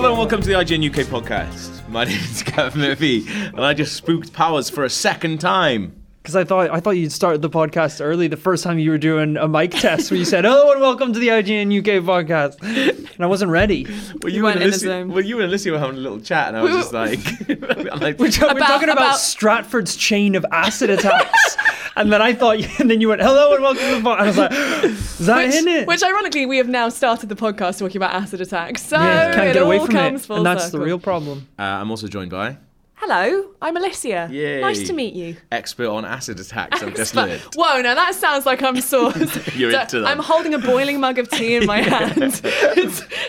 [0.00, 1.86] Hello and welcome to the IGN UK podcast.
[1.88, 5.92] My name is Gavin Murphy, and I just spooked Powers for a second time.
[6.22, 8.98] Because I thought I thought you'd started the podcast early the first time you were
[8.98, 12.62] doing a mic test where you said, "Hello and welcome to the IGN UK podcast,"
[12.62, 13.86] and I wasn't ready.
[14.22, 15.08] Well, You weren't and in the Alicia, zone.
[15.08, 17.18] well, you and Alicia were having a little chat, and I was just like,
[17.92, 21.56] I'm like We're, ta- we're About- talking about, about- Stratford's chain of acid attacks,
[21.98, 24.26] and then I thought, and then you went, "Hello and welcome to the podcast." I
[24.26, 24.52] was like,
[24.84, 28.14] "Is that Which, in it?" which ironically, we have now started the podcast talking about
[28.14, 28.82] acid attacks.
[28.84, 30.80] So yeah, can't it get away from comes it, full and that's circle.
[30.80, 31.48] the real problem.
[31.58, 32.56] uh, I'm also joined by
[33.00, 34.28] Hello, I'm Alicia.
[34.30, 34.60] Yay.
[34.60, 35.36] Nice to meet you.
[35.52, 36.82] expert on acid attacks.
[36.82, 37.42] I've just But- learned.
[37.54, 39.14] Whoa, now that sounds like I'm sort
[39.56, 40.06] You're So into them.
[40.08, 42.16] I'm holding a boiling mug of tea in my hand.
[42.16, 42.40] it's,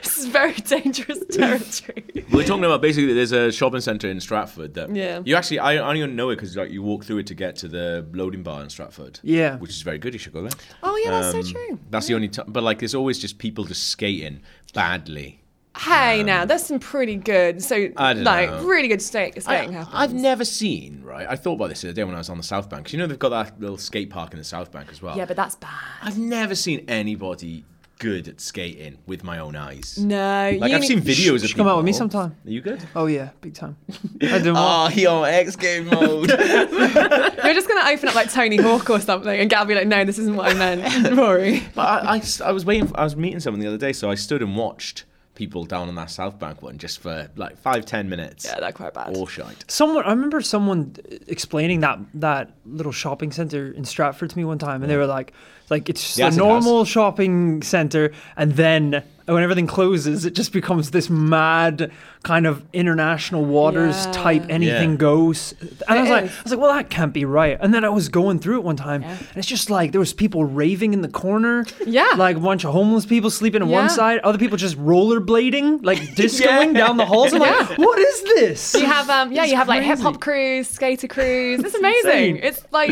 [0.01, 2.03] this is very dangerous territory.
[2.31, 5.21] We're talking about basically there's a shopping centre in Stratford that Yeah.
[5.23, 7.55] you actually I, I only know it because like you walk through it to get
[7.57, 9.19] to the loading bar in Stratford.
[9.21, 9.57] Yeah.
[9.57, 10.13] which is very good.
[10.13, 10.51] You should go there.
[10.81, 11.79] Oh yeah, that's Um, so true.
[11.91, 14.41] That's the only time, but like there's always just people just skating
[14.73, 15.41] badly.
[15.79, 18.63] Hey, um, now that's some pretty good, so I don't like know.
[18.65, 19.95] really good steak, skating I, happens.
[19.95, 21.25] I've never seen right.
[21.29, 22.85] I thought about this the other day when I was on the South Bank.
[22.85, 25.15] 'cause you know they've got that little skate park in the South Bank as well.
[25.17, 25.69] Yeah, but that's bad.
[26.01, 27.65] I've never seen anybody
[27.97, 29.97] good at skating with my own eyes.
[29.99, 32.35] No, Like you I've seen need- videos of should come out with me people- sometime.
[32.45, 32.81] Are you good?
[32.95, 33.75] Oh yeah, big time.
[34.21, 34.53] I do.
[34.55, 36.29] Oh, he on X game mode.
[36.29, 40.03] You're just gonna open up like Tony Hawk or something, and Gab be like, "No,
[40.05, 41.63] this isn't what I meant." Rory.
[41.75, 42.87] but I, I, I was waiting.
[42.87, 45.03] For, I was meeting someone the other day, so I stood and watched
[45.39, 48.43] people down on that South Bank one just for like five ten minutes.
[48.43, 49.15] Yeah, they're quite bad.
[49.15, 49.63] all shite.
[49.71, 54.59] Someone, I remember someone explaining that that little shopping center in Stratford to me one
[54.59, 55.31] time, and they were like,
[55.69, 59.01] like it's just The a normal shopping center, and then
[59.33, 61.91] when everything closes, it just becomes this mad
[62.23, 64.11] kind of international waters Yeah.
[64.11, 64.95] type anything Yeah.
[64.97, 65.53] goes.
[65.61, 66.23] And I It was like.
[66.23, 67.57] I was like, well, that can't be right.
[67.61, 69.09] And then I was going through it one time, Yeah.
[69.11, 72.09] and it's just like there was people raving in the corner, Yeah.
[72.17, 73.75] like a bunch of homeless people sleeping on Yeah.
[73.81, 77.33] one side, other people just rollerblading, like discoing down the halls.
[77.33, 78.73] I'm like, what is this?
[78.75, 81.59] You have um, yeah, It's you have like hip hop crews, skater crews.
[81.63, 82.37] It's amazing.
[82.37, 82.39] insane.
[82.43, 82.91] it's like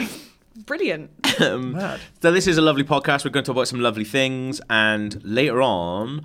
[0.67, 1.09] brilliant.
[1.39, 1.99] Mad.
[2.21, 3.25] So this is a lovely podcast.
[3.25, 6.19] We're going to talk about some lovely things, and later on,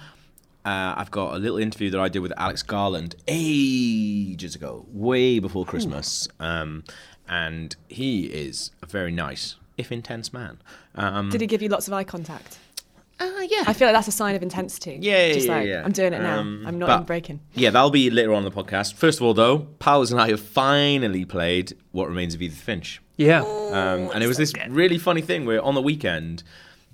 [0.66, 5.38] uh, I've got a little interview that I did with Alex Garland ages ago, way
[5.38, 6.84] before Christmas, um,
[7.26, 10.60] and he is a very nice, if intense man.
[10.94, 12.58] Um, Did he give you lots of eye contact?
[13.20, 14.98] uh, yeah, I feel like that's a sign of intensity.
[15.00, 15.82] Yeah, yeah, just yeah, like yeah.
[15.84, 16.40] I'm doing it now.
[16.40, 17.40] Um, I'm not but- even breaking.
[17.54, 18.94] Yeah, that'll be later on in the podcast.
[18.94, 23.00] First of all, though, Powers and I have finally played What Remains of Edith Finch.
[23.22, 23.40] Yeah.
[23.42, 26.42] Um, and it was this really funny thing where on the weekend,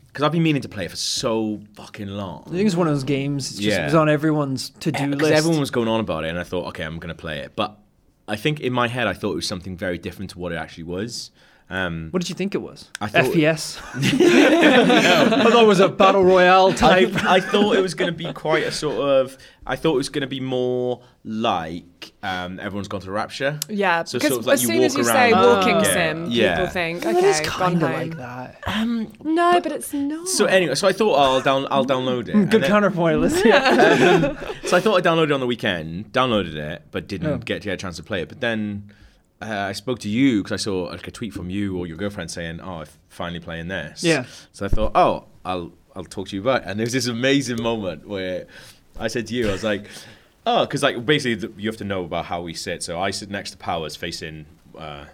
[0.09, 2.45] because I've been meaning to play it for so fucking long.
[2.47, 3.51] I think it's one of those games.
[3.51, 3.83] It's just Yeah.
[3.83, 5.39] it was on everyone's to-do Because list.
[5.39, 7.53] everyone was going on about it, and I thought, okay, I'm going to play it.
[7.57, 7.77] But
[8.27, 10.57] I think in my head, I thought it was something very different to what it
[10.57, 11.31] actually was.
[11.71, 12.91] Um, what did you think it was?
[13.01, 13.79] I thought- FPS.
[13.95, 17.15] I thought it was a battle royale I, type.
[17.25, 19.37] I thought it was going to be quite a sort of.
[19.67, 23.61] I thought it was going to be more like um, everyone's gone to Rapture.
[23.69, 25.85] Yeah, So because sort of like as you soon as walk you say walking and
[25.85, 26.57] get- sim, yeah.
[26.57, 28.65] people think, It okay, is kind of like that.
[29.23, 30.27] No, but it's not.
[30.27, 32.49] So anyway, so I thought oh, I'll down, I'll download it.
[32.51, 33.21] Good then- counterpoint.
[33.21, 34.33] Let's yeah.
[34.65, 37.37] So I thought I downloaded it on the weekend, downloaded it, but didn't Oh.
[37.39, 38.29] get to get a chance to play it.
[38.31, 38.91] But then
[39.41, 41.97] uh, I spoke to you because I saw like a tweet from you or your
[41.97, 44.27] girlfriend saying, "Oh, I'm finally playing this." Yeah.
[44.53, 46.63] So I thought, oh, I'll I'll talk to you about.
[46.63, 46.69] It.
[46.69, 48.47] And there was this amazing moment where
[48.99, 49.87] I said to you, I was like,
[50.47, 52.83] oh, because like basically the, you have to know about how we sit.
[52.83, 55.07] So I sit next to Powers, facing uh,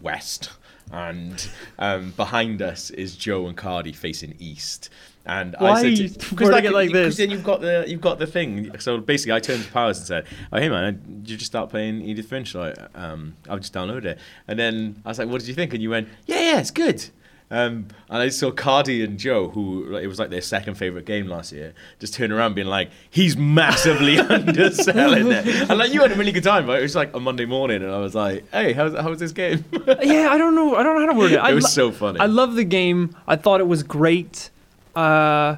[0.00, 0.50] west,
[0.92, 4.90] and um, behind us is Joe and Cardi facing east.
[5.24, 7.16] And I Why said, to, wording it like Because this?
[7.18, 8.76] then you've got the you've got the thing.
[8.80, 11.70] So basically, I turned to Powers and said, "Oh, hey man, did you just start
[11.70, 12.54] playing Edith Finch?
[12.54, 14.18] Like, um, I've just downloaded it."
[14.48, 16.72] And then I was like, "What did you think?" And you went, "Yeah, yeah, it's
[16.72, 17.04] good."
[17.52, 21.04] Um, and I saw Cardi and Joe, who like, it was like their second favorite
[21.04, 24.18] game last year, just turn around being like, "He's massively
[24.66, 27.20] underselling it." And like you had a really good time, but it was like a
[27.20, 29.64] Monday morning, and I was like, "Hey, how's how was this game?"
[30.02, 30.74] yeah, I don't know.
[30.76, 31.36] I don't know how to word it.
[31.42, 32.20] I it was lo- so funny.
[32.20, 33.14] I love the game.
[33.28, 34.50] I thought it was great.
[34.94, 35.56] Uh,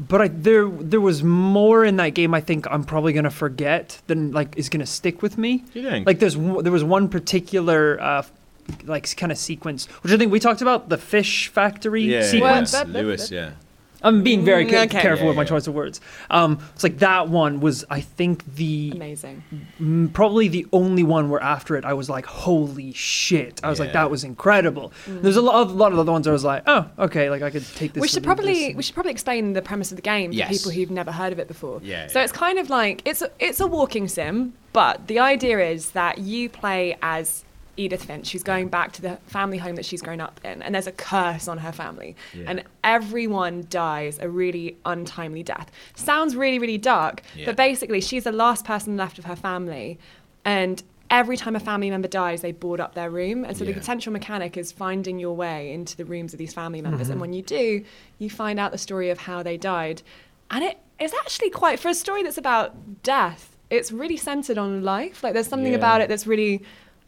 [0.00, 2.32] but I, there there was more in that game.
[2.32, 5.58] I think I'm probably gonna forget than like is gonna stick with me.
[5.72, 6.06] Do you think?
[6.06, 8.22] Like there's one- there was one particular uh,
[8.84, 12.72] like kind of sequence, which I think we talked about the fish factory yeah, sequence.
[12.72, 13.50] yeah, Well, Lewis, yeah.
[14.02, 15.00] I'm being very Mm, ca- okay.
[15.00, 15.48] careful Yeah, with my yeah.
[15.48, 16.00] choice of words.
[16.30, 19.42] Um, it's like that one was I think the Amazing.
[19.80, 23.60] mm, probably the only one where after it I was like, holy shit!
[23.64, 24.92] I was like, that was incredible.
[25.06, 27.42] There's a lot, of, a lot of other ones I was like, oh, okay, like
[27.42, 28.00] I could take this.
[28.00, 30.48] We should probably we should probably explain the premise of the game Yes.
[30.48, 31.80] to people who've never heard of it before.
[31.82, 32.24] Yeah, So yeah.
[32.24, 36.18] it's kind of like it's a, it's a walking sim, but the idea is that
[36.18, 37.44] you play as
[37.78, 40.74] Edith Finch, who's going back to the family home that she's grown up in, and
[40.74, 42.44] there's a curse on her family, Yeah.
[42.48, 45.70] and everyone dies a really untimely death.
[45.94, 47.46] Sounds really, really dark, Yeah.
[47.46, 49.98] but basically, she's the last person left of her family,
[50.44, 53.70] and every time a family member dies, they board up their room, and so the
[53.70, 53.78] Yeah.
[53.78, 57.20] potential mechanic is finding your way into the rooms of these family members, and mm-hmm.
[57.20, 57.82] when you do,
[58.18, 60.02] you find out the story of how they died,
[60.50, 63.56] and it is actually quite for a story that's about death.
[63.70, 65.22] It's really centered on life.
[65.22, 65.78] Like there's something Yeah.
[65.78, 66.62] about it that's really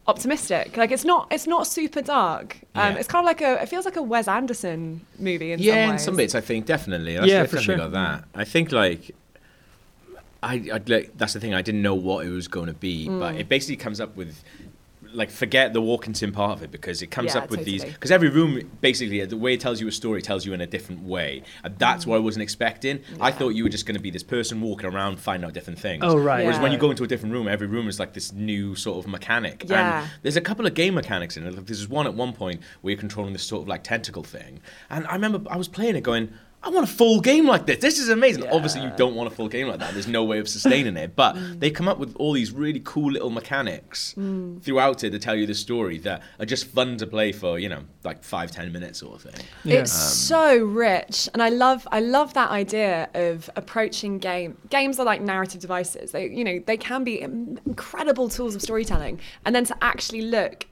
[0.06, 0.76] optimistic.
[0.76, 2.56] Like it's not it's not super dark.
[2.74, 2.98] Um, Yeah.
[2.98, 5.92] It's kind of like a it feels like a Wes Anderson movie in yeah, some
[5.92, 7.14] in some bits, I think definitely.
[7.14, 7.76] That's Yeah, for sure.
[7.76, 8.24] got that.
[8.34, 9.14] I think like.
[10.42, 11.52] I, I like that's the thing.
[11.52, 13.40] I didn't know what it was going to be, but Mm.
[13.40, 14.42] it basically comes up with,
[15.12, 17.84] like, forget the walking sim part of it because it comes Yeah, up with these.
[17.84, 20.66] Because every room, basically, the way it tells you a story tells you in a
[20.66, 23.00] different way, and that's what I wasn't expecting.
[23.20, 23.34] I Mm.
[23.36, 26.02] Thought you were just going to be this person walking around finding out different things.
[26.04, 26.44] Oh, right.
[26.44, 29.04] Whereas when you go into a different room, every room is like this new sort
[29.04, 29.64] of mechanic.
[29.66, 30.02] Yeah.
[30.02, 31.54] And there's a couple of game mechanics in it.
[31.54, 34.60] Like, There's one at one point where you're controlling this sort of like tentacle thing,
[34.90, 36.30] and I remember I was playing it going.
[36.62, 37.78] I want a full game like this.
[37.78, 38.46] This is amazing.
[38.52, 39.94] Obviously, you don't want a full game like that.
[39.94, 41.16] There's no way of sustaining it.
[41.16, 41.58] But Mm.
[41.60, 44.14] they come up with all these really cool little mechanics
[44.62, 47.68] throughout it to tell you the story that are just fun to play for, you
[47.70, 49.46] know, like five, ten minutes sort of thing.
[49.64, 49.80] Yeah.
[49.80, 54.58] It's so rich, and I love I love that idea of approaching game.
[54.68, 56.12] Games are like narrative devices.
[56.12, 60.66] They you know they can be incredible tools of storytelling, and then to actually look.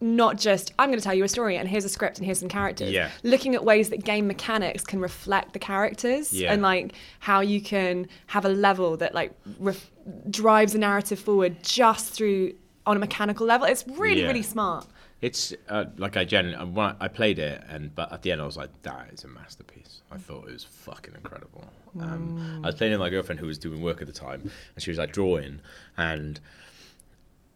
[0.00, 2.38] Not just I'm going to tell you a story and here's a script and here's
[2.38, 2.92] some characters.
[2.92, 3.10] Yeah.
[3.24, 6.52] Looking at ways that game mechanics can reflect the characters Yeah.
[6.52, 9.90] and like how you can have a level that like ref-
[10.30, 12.52] drives a narrative forward just through
[12.86, 13.66] on a mechanical level.
[13.66, 14.28] It's really Yeah.
[14.28, 14.86] really smart.
[15.20, 18.46] It's uh, like I genuinely, when I played it, and but at the end I
[18.46, 20.02] was like, that is a masterpiece.
[20.12, 21.64] I thought it was fucking incredible.
[22.00, 24.42] Um, I was playing with my girlfriend who was doing work at the time,
[24.76, 25.58] and she was like drawing,
[25.96, 26.38] and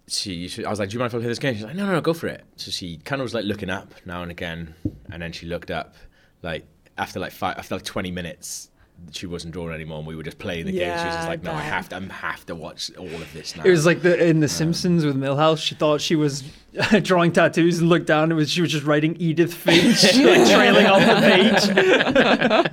[0.08, 1.54] she, she I was like, do you mind if I play this game?
[1.54, 2.44] She's like, no, no, no, go for it.
[2.56, 4.74] So she kind of was like looking up now and again,
[5.10, 5.94] and then she looked up,
[6.42, 6.66] like
[6.98, 8.68] after like five, after like twenty minutes.
[9.10, 10.96] She wasn't drawing anymore, and we were just playing the game.
[10.96, 11.64] She was just like, "No, I bet.
[11.64, 14.38] have to, I have to watch all of this now." It was like the in
[14.38, 15.58] The um, Simpsons with Milhouse.
[15.58, 16.44] She thought she was
[17.02, 18.32] drawing tattoos and looked down.
[18.32, 22.72] It was she was just writing Edith Finch, like trailing off the page.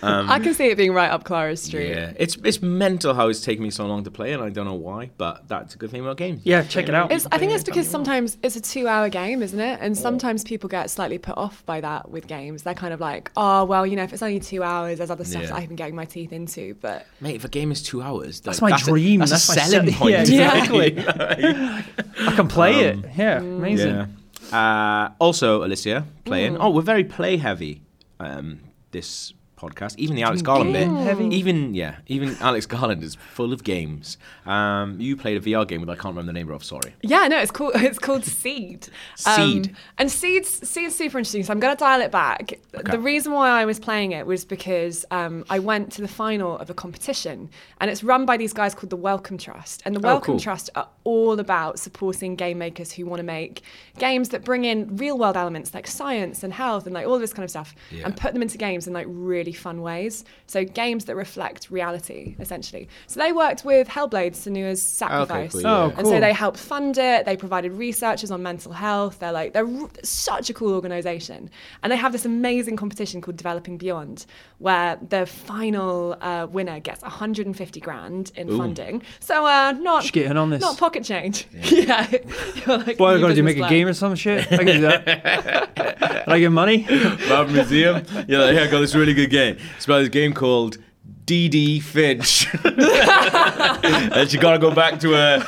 [0.02, 1.90] I can see it being right up Clara's street.
[1.90, 4.64] Yeah, it's it's mental how it's taken me so long to play, and I don't
[4.66, 6.42] know why, but that's a good thing about games.
[6.44, 7.10] Yeah, check it out.
[7.12, 9.78] It's, I think it's because sometimes it's a two-hour game, isn't it?
[9.80, 12.62] And sometimes people get slightly put off by that with games.
[12.62, 15.24] They're kind of like, oh, well, you know, if it's only two hours, there's other
[15.24, 15.48] stuff Yeah.
[15.48, 16.74] that I've been getting my teeth into.
[16.80, 19.20] But Mate, if a game is two hours, That's like, my a- dream.
[19.20, 20.12] that's, That's a my selling sell- point.
[20.12, 20.98] Yeah, exactly.
[21.06, 22.89] I can play Um, it.
[23.16, 23.94] Yeah, amazing.
[23.94, 24.06] Yeah.
[24.52, 26.56] Uh, also, Alicia playing.
[26.58, 27.82] Oh, we're very play heavy.
[28.18, 28.60] Um,
[28.90, 31.26] this podcast, even the Alex Garland bit, heavy?
[31.26, 34.16] even yeah, even Alex Garland is full of games.
[34.46, 36.64] Um, you played a VR game with I can't remember the name of.
[36.64, 36.94] Sorry.
[37.02, 38.88] yeah, no, it's called it's called Seed.
[39.26, 39.76] Um, Seed.
[39.98, 41.42] and Seed's Seed's super interesting.
[41.44, 42.54] So I'm going to dial it back.
[42.74, 42.90] Okay.
[42.90, 46.56] The reason why I was playing it was because um, I went to the final
[46.58, 49.82] of a competition, and it's run by these guys called the Wellcome Trust.
[49.84, 50.40] And the Oh, Wellcome cool.
[50.40, 53.62] Trust are all about supporting game makers who want to make
[53.98, 57.32] games that bring in real world elements like science and health and like all this
[57.32, 58.04] kind of stuff, Yeah.
[58.06, 60.24] and put them into games in like really fun ways.
[60.46, 62.88] So games that reflect reality, essentially.
[63.06, 65.52] So they worked with Hellblade: Senua's Sacrifice.
[65.52, 65.94] cool, Oh, yeah.
[65.98, 67.24] And so they helped fund it.
[67.26, 69.18] They provided researchers on mental health.
[69.20, 71.50] They're like they're r- such a cool organization,
[71.82, 74.26] and they have this amazing competition called Developing Beyond,
[74.58, 78.58] where the final uh, winner gets 150 grand in Ooh.
[78.58, 79.02] funding.
[79.20, 80.60] So uh, not Just get on this.
[80.60, 81.46] not pocket change.
[81.70, 84.50] Yeah, You're like, What, I new gotta do business make a game or some shit?
[84.52, 85.74] I can do that.
[86.24, 86.86] Can I get money?
[87.28, 88.04] Love Museum.
[88.28, 89.39] You're like, hey, I got this really good game.
[89.48, 90.78] It's about this game called
[91.24, 92.46] DD Finch.
[92.64, 95.44] and you gotta go back to a.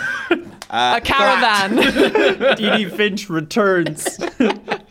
[0.74, 1.76] A caravan.
[2.56, 4.18] DD Finch returns.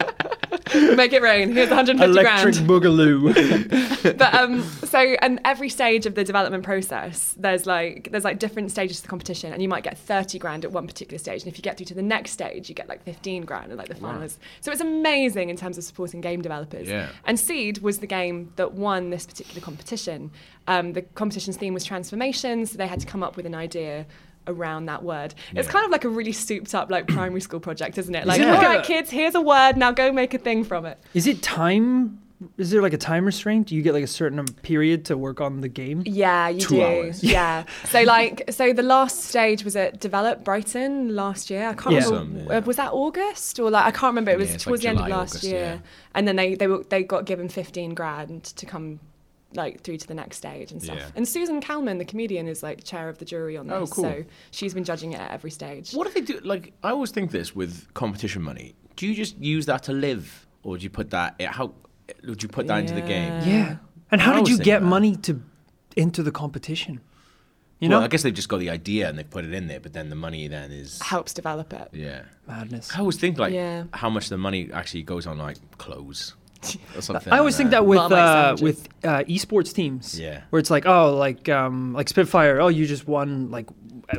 [0.73, 1.51] Make it rain.
[1.53, 2.67] Here's 150 Electric grand.
[2.69, 4.17] Boogaloo.
[4.17, 8.71] but um so and every stage of the development process there's like there's like different
[8.71, 11.51] stages to the competition and you might get 30 grand at one particular stage and
[11.51, 13.87] if you get through to the next stage you get like 15 grand and like
[13.89, 14.13] the Wow.
[14.13, 17.09] finals so it's amazing in terms of supporting game developers Yeah.
[17.25, 20.31] and seed was the game that won this particular competition
[20.67, 24.05] um, the competition's theme was transformation so they had to come up with an idea
[24.47, 27.97] around that word it's kind of like a really souped up like primary school project
[27.97, 30.33] isn't it like it all like right a- kids here's a word now go make
[30.33, 32.17] a thing from it Is it time?
[32.57, 33.67] Is there like a time restraint?
[33.67, 36.01] Do you get like a certain um, period to work on the game?
[36.07, 36.81] Yeah, you Two do.
[36.83, 37.23] hours.
[37.23, 37.65] Yeah.
[37.85, 41.67] so like, so the last stage was at Develop Brighton last year.
[41.69, 42.05] I can't Yeah.
[42.05, 42.39] Remember.
[42.51, 42.57] yeah.
[42.57, 44.31] uh, Was that August or like I can't remember.
[44.31, 45.59] It was Yeah, towards like the end of last August, year.
[45.61, 45.77] yeah.
[46.15, 48.99] And then they they were, they got given fifteen grand to come
[49.53, 50.97] like through to the next stage and stuff.
[50.97, 51.07] Yeah.
[51.15, 53.91] And Susan Calman, the comedian, is like chair of the jury on oh, this.
[53.91, 54.03] Oh, cool.
[54.05, 55.91] So she's been judging it at every stage.
[55.93, 56.39] What do they do?
[56.43, 58.75] Like, I always think this with competition money.
[58.95, 61.41] Do you just use that to live, or do you put that?
[61.41, 61.73] How
[62.23, 63.33] would you put that into the game?
[63.41, 63.45] Yeah.
[63.45, 63.75] Yeah.
[64.11, 64.85] And how I did you get that.
[64.85, 65.41] money to
[65.95, 67.01] into the competition?
[67.79, 69.67] You well, know, I guess they've just got the idea and they've put it in
[69.67, 71.89] there, but then the money then is Helps develop it.
[71.93, 72.21] yeah.
[72.47, 72.91] madness.
[72.95, 73.85] I always think like Yeah.
[73.93, 76.40] how much the money actually goes on like clothes or something.
[77.31, 80.41] I always think that with uh, with uh, esports teams, Yeah.
[80.51, 83.67] where it's like oh like um like Spitfire, oh you just won like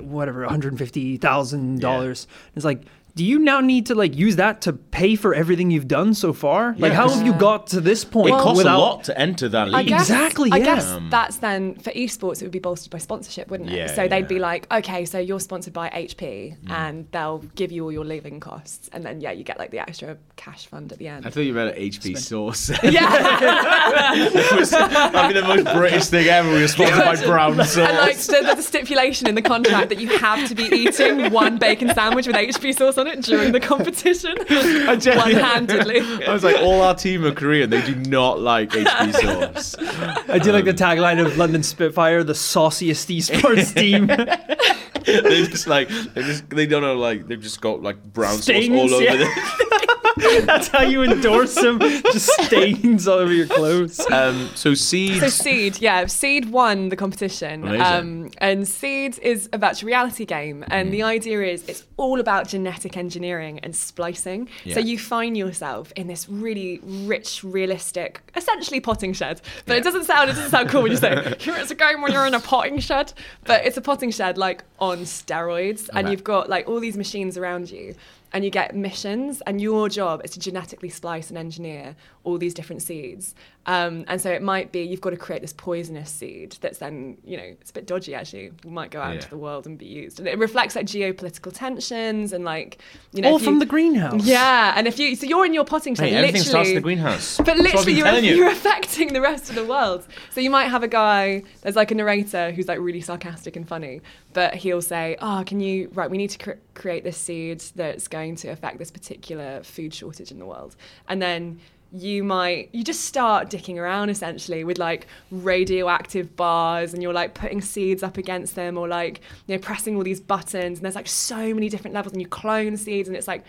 [0.00, 2.26] whatever one hundred fifty thousand dollars.
[2.56, 2.82] It's like.
[3.14, 6.32] Do you now need to like use that to pay for everything you've done so
[6.32, 6.74] far?
[6.78, 8.28] Like, Yeah, how 'cause- have you got to this point?
[8.28, 9.74] It costs without, a lot to enter that league.
[9.74, 13.50] I guess, Exactly, I guess that's then for esports, it would be bolstered by sponsorship,
[13.50, 13.76] wouldn't it?
[13.76, 16.70] Yeah, so they'd be like, okay, so you're sponsored by HP, Mm.
[16.70, 19.78] and they'll give you all your living costs, and then yeah, you get like the
[19.80, 21.26] extra cash fund at the end.
[21.26, 22.70] I thought you meant HP sauce.
[22.82, 26.48] yeah, it was, that'd be the most British thing ever.
[26.50, 27.76] We were sponsored by Brown sauce.
[27.76, 31.30] and like so there's a stipulation in the contract that you have to be eating
[31.30, 36.00] one bacon sandwich with HP sauce on it during the competition, one-handedly.
[36.26, 37.68] I was like, all our team are Korean.
[37.70, 39.74] They do not like HP sauce.
[40.28, 44.06] I do like the um, tagline of London Spitfire, the sauciest esports team.
[44.06, 48.68] they just like they just they don't know like they've just got like brown Stains,
[48.68, 49.16] sauce all over yeah.
[49.16, 49.71] the
[50.46, 51.78] That's how you endorse them.
[51.78, 54.00] Just stains all over your clothes.
[54.10, 55.20] Um, so seeds.
[55.20, 57.82] So Seed, yeah, Seed won the competition, Amazing.
[57.82, 60.92] um, and Seed is a virtual reality game, and Mm.
[60.92, 64.48] the idea is it's all about genetic engineering and splicing.
[64.64, 64.74] Yeah.
[64.74, 69.78] So you find yourself in this really rich, realistic, essentially potting shed, but Yeah.
[69.80, 72.12] it doesn't sound it doesn't sound cool when you say here it's a game when
[72.12, 73.12] you're in a potting shed,
[73.44, 76.10] but it's a potting shed like on steroids, and Okay.
[76.10, 77.94] you've got like all these machines around you.
[78.34, 82.54] And you get missions, and your job is to genetically splice and engineer all these
[82.54, 83.34] different seeds.
[83.66, 87.18] Um, and so it might be you've got to create this poisonous seed that's then,
[87.24, 89.14] you know, it's a bit dodgy actually, might go out Yeah.
[89.16, 90.18] into the world and be used.
[90.18, 92.78] And it reflects like geopolitical tensions and like,
[93.12, 93.28] you know.
[93.32, 94.24] All from you- the greenhouse.
[94.24, 96.48] Yeah, and if you, so you're in your potting shed, Hey, everything literally.
[96.48, 97.36] starts in the greenhouse.
[97.36, 98.36] But That's what I've literally, you're, you.
[98.36, 100.06] you're affecting the rest of the world.
[100.30, 103.68] So you might have a guy, there's like a narrator who's like really sarcastic and
[103.68, 104.00] funny,
[104.32, 108.08] but he'll say, Oh, can you, right, we need to cr- create this seed that's
[108.08, 110.76] going to affect this particular food shortage in the world.
[111.08, 111.60] And then
[111.92, 117.34] you might, you just start dicking around essentially with like radioactive bars and you're like
[117.34, 120.78] putting seeds up against them or like, you know, pressing all these buttons.
[120.78, 123.44] And there's like so many different levels and you clone seeds and it's like,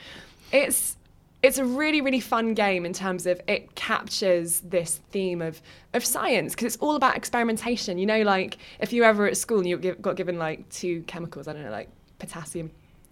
[0.51, 0.97] it's,
[1.43, 5.62] it's a really really fun game in terms of it captures this theme of
[5.93, 7.97] of science because it's all about experimentation.
[8.00, 11.47] You know like if you ever at school and you got given like two chemicals
[11.47, 12.71] i don't know like potassium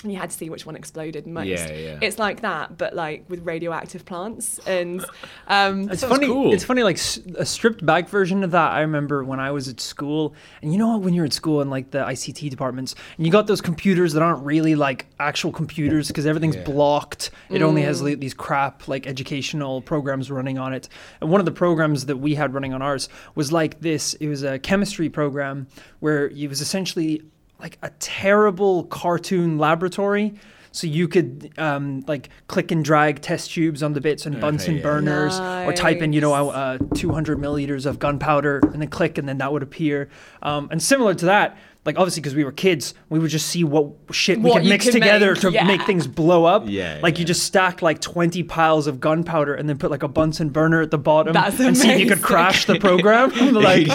[0.10, 2.00] you had to see which one exploded most Yeah, yeah.
[2.02, 5.06] it's like that but like with radioactive plants and
[5.48, 6.28] um It's funny.
[6.28, 6.54] cool.
[6.54, 6.98] It's funny, like
[7.38, 8.72] a stripped back version of that.
[8.72, 11.62] I remember when I was at school, and you know what when you're at school
[11.62, 15.52] in like the ICT departments, and you got those computers that aren't really like actual
[15.52, 16.64] computers because everything's Yeah.
[16.64, 17.30] blocked.
[17.50, 20.90] It only has like, these crap like educational programs running on it.
[21.22, 24.14] And one of the programs that we had running on ours was like this.
[24.16, 25.68] It was a chemistry program
[26.00, 27.22] where it was essentially
[27.62, 30.34] like a terrible cartoon laboratory.
[30.74, 34.78] So you could um, like click and drag test tubes on the bits and Bunsen
[34.78, 34.84] yeah.
[34.84, 39.28] burners, or type in you know uh, 200 milliliters of gunpowder, and then click, and
[39.28, 40.10] then that would appear.
[40.42, 43.64] Um, and similar to that, like obviously because we were kids, we would just see
[43.64, 45.64] what shit we What could mix could together make, to yeah.
[45.64, 46.64] make things blow up.
[46.68, 50.08] Yeah, like you just stack like 20 piles of gunpowder and then put like a
[50.08, 53.32] Bunsen burner at the bottom That's and see if you could crash the program.
[53.54, 53.88] like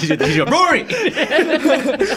[0.51, 0.83] Rory.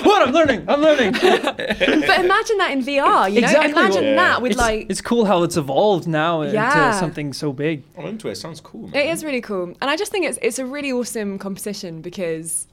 [0.04, 1.14] what I'm learning, I'm learning.
[1.14, 3.72] but imagine that in vr you know Exactly.
[3.72, 4.16] imagine Yeah.
[4.16, 6.88] that with it's, like it's cool how it's evolved now Yeah.
[6.88, 7.84] into something so big.
[7.98, 8.36] Oh, I'm into it.
[8.36, 8.96] Sounds cool, man.
[8.96, 12.68] It is really cool, and I just think it's it's a really awesome competition because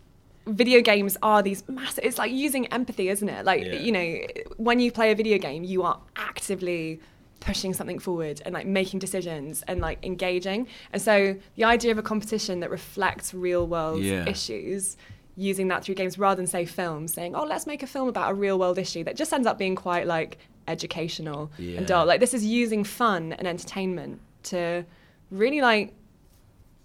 [0.46, 2.04] video games are these massive.
[2.04, 3.44] It's like using empathy, isn't it?
[3.44, 3.80] Like Yeah.
[3.80, 4.18] you know,
[4.56, 7.00] when you play a video game, you are actively
[7.40, 10.66] pushing something forward and like making decisions and like engaging.
[10.92, 14.28] And so the idea of a competition that reflects real world Yeah.
[14.28, 14.96] issues.
[15.38, 18.30] Using that through games rather than say films, saying, "Oh, let's make a film about
[18.30, 21.76] a real world issue," that just ends up being quite like educational Yeah.
[21.78, 22.06] and dull.
[22.06, 24.84] Like this is using fun and entertainment to
[25.30, 25.92] really like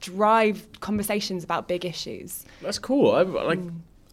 [0.01, 2.45] drive conversations about big issues.
[2.61, 3.11] That's cool.
[3.11, 3.59] I, like,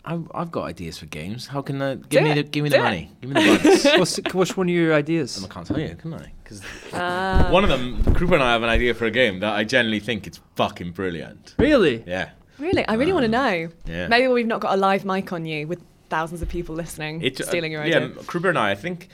[0.04, 1.46] I've, I've got ideas for games.
[1.46, 2.34] How can I give Do me it.
[2.36, 2.84] the give me Do the it.
[2.84, 3.10] money?
[3.20, 3.58] Give me the
[3.98, 3.98] bucks.
[4.20, 5.44] What's, what's one of your ideas?
[5.44, 6.32] I can't tell you, can I?
[6.42, 9.52] Because Uh, one of them, Krupa and I have an idea for a game that
[9.52, 11.54] I generally think it's fucking brilliant.
[11.58, 12.04] Really?
[12.06, 12.30] Yeah.
[12.58, 13.64] really, I really want to know.
[13.66, 14.08] Um, yeah.
[14.08, 17.38] Maybe we've not got a live mic on you with thousands of people listening, It,
[17.38, 18.00] uh, stealing your idea.
[18.00, 18.22] yeah, idea.
[18.22, 19.10] Krupa and I, I think, because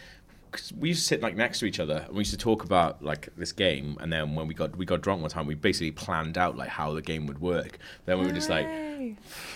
[0.78, 3.02] we used to sit like next to each other and we used to talk about
[3.02, 5.90] like this game and then when we got we got drunk one time we basically
[5.90, 7.78] planned out like how the game would work.
[8.06, 8.66] Then we were just like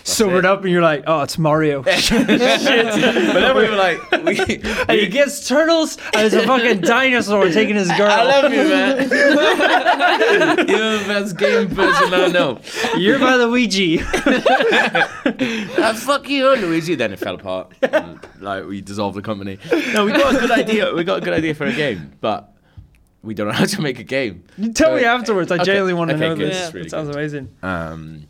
[0.03, 0.45] Sobered it.
[0.45, 1.81] up and you're like, oh, it's Mario.
[1.83, 4.39] but then we were like we,
[4.87, 8.11] and he gets turtles and there's a fucking dinosaur taking his girl.
[8.11, 8.97] I love you man.
[10.67, 12.59] You're the best game person I know.
[12.97, 14.03] You're by the Ouija.
[15.79, 16.95] ah, fuck you Luigi.
[16.95, 17.73] Then it fell apart.
[17.81, 19.57] And, like we dissolved the company.
[19.93, 22.53] No we got a good idea we got a good idea for a game but
[23.21, 25.51] we don't know how to make a game You tell me afterwards.
[25.51, 26.65] I okay, genuinely want to okay, know good, this.
[26.65, 27.15] it's really it sounds good.
[27.17, 27.49] amazing.
[27.61, 28.27] Um,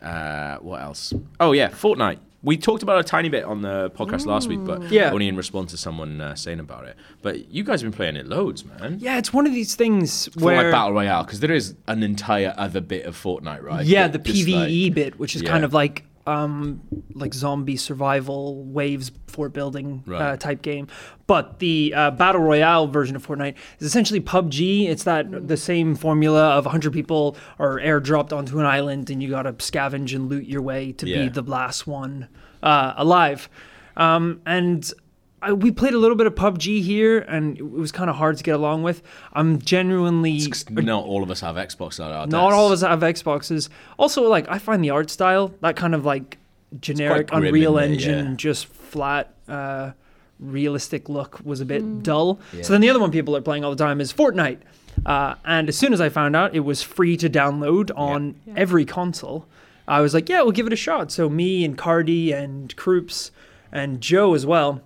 [0.00, 1.12] uh, what else?
[1.40, 2.18] Oh yeah, Fortnite.
[2.44, 5.10] We talked about it a tiny bit on the podcast last week, but Yeah.
[5.10, 6.96] only in response to someone uh, saying about it.
[7.20, 8.98] But you guys have been playing it loads, man.
[9.00, 12.54] Yeah, it's one of these things Fortnite where Battle Royale, because there is an entire
[12.56, 13.84] other bit of Fortnite, right?
[13.84, 15.50] yeah, the PVE like- bit, which is yeah.
[15.50, 16.80] kind of like um
[17.14, 20.86] like zombie survival waves fort building uh, type game.
[21.26, 24.88] But the uh, battle royale version of Fortnite is essentially PUBG.
[24.88, 29.28] It's that the same formula of 100 people are airdropped onto an island and you
[29.30, 31.24] got to scavenge and loot your way to Yeah.
[31.24, 32.28] be the last one
[32.62, 33.48] uh, alive.
[33.96, 34.90] Um, and
[35.40, 38.36] I, we played a little bit of PUBG here, and it was kind of hard
[38.38, 39.02] to get along with.
[39.32, 42.54] I'm genuinely Not all of us have Xbox at our not desks.
[42.54, 43.68] all of us have Xboxes.
[43.98, 46.38] Also, like I find the art style that kind of like
[46.80, 47.94] generic grim, Unreal isn't it?
[47.94, 48.34] Engine, Yeah.
[48.36, 49.92] just flat, uh,
[50.40, 52.40] realistic look was a bit dull.
[52.52, 52.62] Yeah.
[52.62, 54.58] So then the other one people are playing all the time is Fortnite.
[55.06, 58.54] Uh, and as soon as I found out it was free to download on Yeah.
[58.56, 59.46] every console,
[59.86, 61.10] I was like, yeah, we'll give it a shot.
[61.12, 63.30] So me and Cardi and Kroops
[63.72, 64.82] and Joe as well,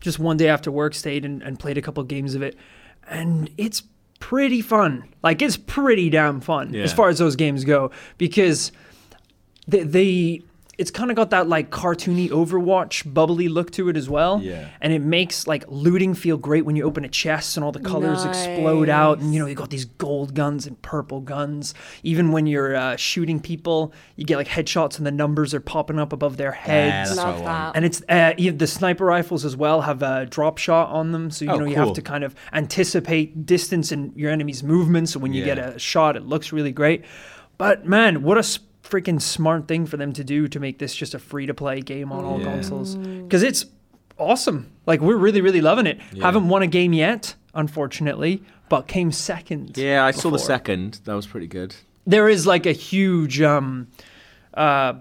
[0.00, 2.56] just one day after work stayed and, and played a couple games of it.
[3.08, 3.82] And it's
[4.18, 5.04] pretty fun.
[5.22, 6.82] Like it's pretty damn fun Yeah.
[6.84, 8.72] as far as those games go because
[9.66, 10.42] they, they
[10.80, 14.40] it's kind of got that like cartoony Overwatch bubbly look to it as well.
[14.42, 14.68] Yeah.
[14.80, 17.80] And it makes like looting feel great when you open a chest and all the
[17.80, 21.74] colors explode out and you know you got these gold guns and purple guns.
[22.02, 25.98] Even when you're uh, shooting people, you get like headshots and the numbers are popping
[25.98, 27.10] up above their heads.
[27.10, 27.76] that's Love that.
[27.76, 31.30] And it's uh, you- the sniper rifles as well have a drop shot on them,
[31.30, 31.86] so you Oh, know you cool.
[31.86, 35.08] have to kind of anticipate distance and your enemy's movement.
[35.10, 37.04] So when you get a shot, it looks really great.
[37.58, 38.60] But man, what a s-
[38.90, 41.80] freaking smart thing for them to do to make this just a free to play
[41.80, 42.46] game on all Yeah.
[42.52, 43.64] consoles because it's
[44.18, 44.70] awesome.
[44.86, 45.98] Like we're really really loving it.
[46.12, 46.24] Yeah.
[46.24, 49.76] Haven't won a game yet, unfortunately, but came second.
[49.76, 51.00] Yeah, I saw the second.
[51.04, 51.74] That was pretty good.
[52.06, 53.88] There is like a huge um,
[54.54, 54.94] uh,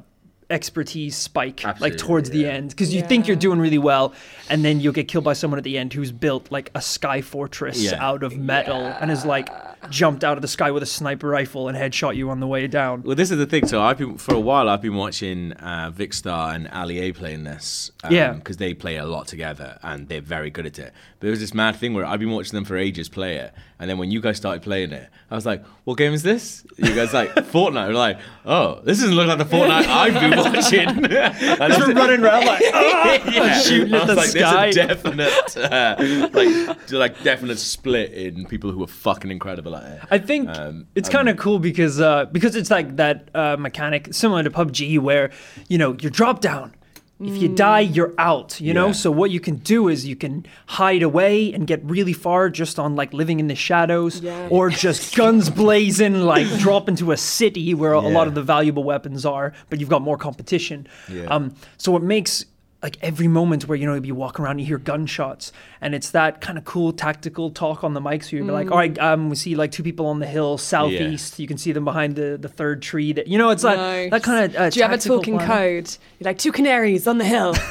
[0.50, 4.14] expertise spike like Absolutely, towards the end because you think you're doing really well
[4.50, 7.22] and then you'll get killed by someone at the end who's built like a sky
[7.22, 8.04] fortress Yeah.
[8.04, 9.48] out of metal and is like
[9.92, 12.66] jumped out of the sky with a sniper rifle and headshot you on the way
[12.68, 13.68] down Well, this is the thing.
[13.68, 14.68] So I've been for a while.
[14.70, 17.92] I've been watching uh, Vikkstar and Ali A playing this.
[18.04, 18.34] Um, Yeah.
[18.34, 20.94] because they play a lot together and they're very good at it.
[21.20, 23.54] But it was this mad thing where I've been watching them for ages play it,
[23.80, 26.66] and then when you guys started playing it, I was like, "What game is this?"
[26.78, 27.88] You guys like Fortnite.
[27.88, 31.06] We're like, "Oh, this doesn't look like the Fortnite I've been watching."
[31.60, 33.60] Like, Just running around like yeah.
[33.60, 34.72] shooting at the like, sky.
[34.72, 35.96] There's a definite, uh,
[36.34, 40.02] like, like definite split in people who are fucking incredible at it.
[40.12, 43.58] I think Um, it's um, kind of cool because uh, because it's like that uh,
[43.58, 45.32] mechanic similar to PUBG where
[45.68, 46.74] you know you drop down.
[47.22, 48.62] If you die, you're out.
[48.62, 48.94] You know.
[48.94, 52.80] So what you can do is you can hide away and get really far just
[52.80, 54.48] on like living in the shadows, Yeah.
[54.50, 58.84] or just guns blazing, like drop into a city where a lot of the valuable
[58.86, 60.88] weapons are, but you've got more competition.
[61.12, 61.26] Yeah.
[61.26, 62.46] Um, so it makes
[62.82, 66.40] like every moment where you know you walk around, you hear gunshots, and it's that
[66.42, 68.24] kind of cool tactical talk on the mic.
[68.24, 71.40] So you're like, all right, um, we see like two people on the hill southeast.
[71.40, 73.12] You can see them behind the, the third tree.
[73.14, 74.12] That you know, it's that Nice.
[74.12, 74.56] that kind of.
[74.56, 75.84] Uh, Do you have a talking planning.
[75.84, 75.98] code?
[76.20, 77.56] You're like two canaries on the hill.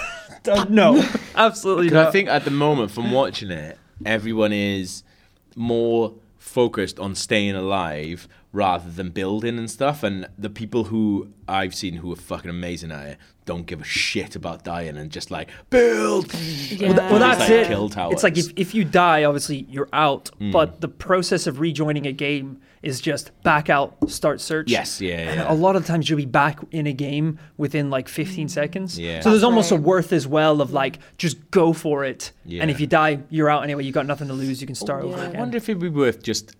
[0.46, 2.08] Uh, no, absolutely Because not.
[2.08, 5.02] I think at the moment, from watching it, everyone is
[5.56, 6.14] more
[6.48, 10.02] focused on staying alive rather than building and stuff.
[10.02, 13.84] And the people who I've seen who are fucking amazing at it don't give a
[13.84, 16.32] shit about dying and just like build.
[16.34, 16.88] Yeah.
[16.88, 17.66] Well, tha- well, It's that's like it.
[17.68, 18.12] kill towers.
[18.14, 20.28] It's like if, if you die, obviously you're out.
[20.38, 20.50] Hmm.
[20.50, 24.70] But the process of rejoining a game is just back out, start search.
[24.70, 25.52] Yes, yeah, And yeah.
[25.52, 28.98] a lot of times you'll be back in a game within like 15 seconds.
[28.98, 29.20] Yeah.
[29.20, 32.32] So there's almost a worth as well of like just go for it.
[32.44, 32.62] Yeah.
[32.62, 33.84] And if you die, you're out anyway.
[33.84, 34.60] You got nothing to lose.
[34.60, 35.22] You can start over yeah.
[35.22, 35.40] I again.
[35.40, 36.56] wonder if it'd be worth just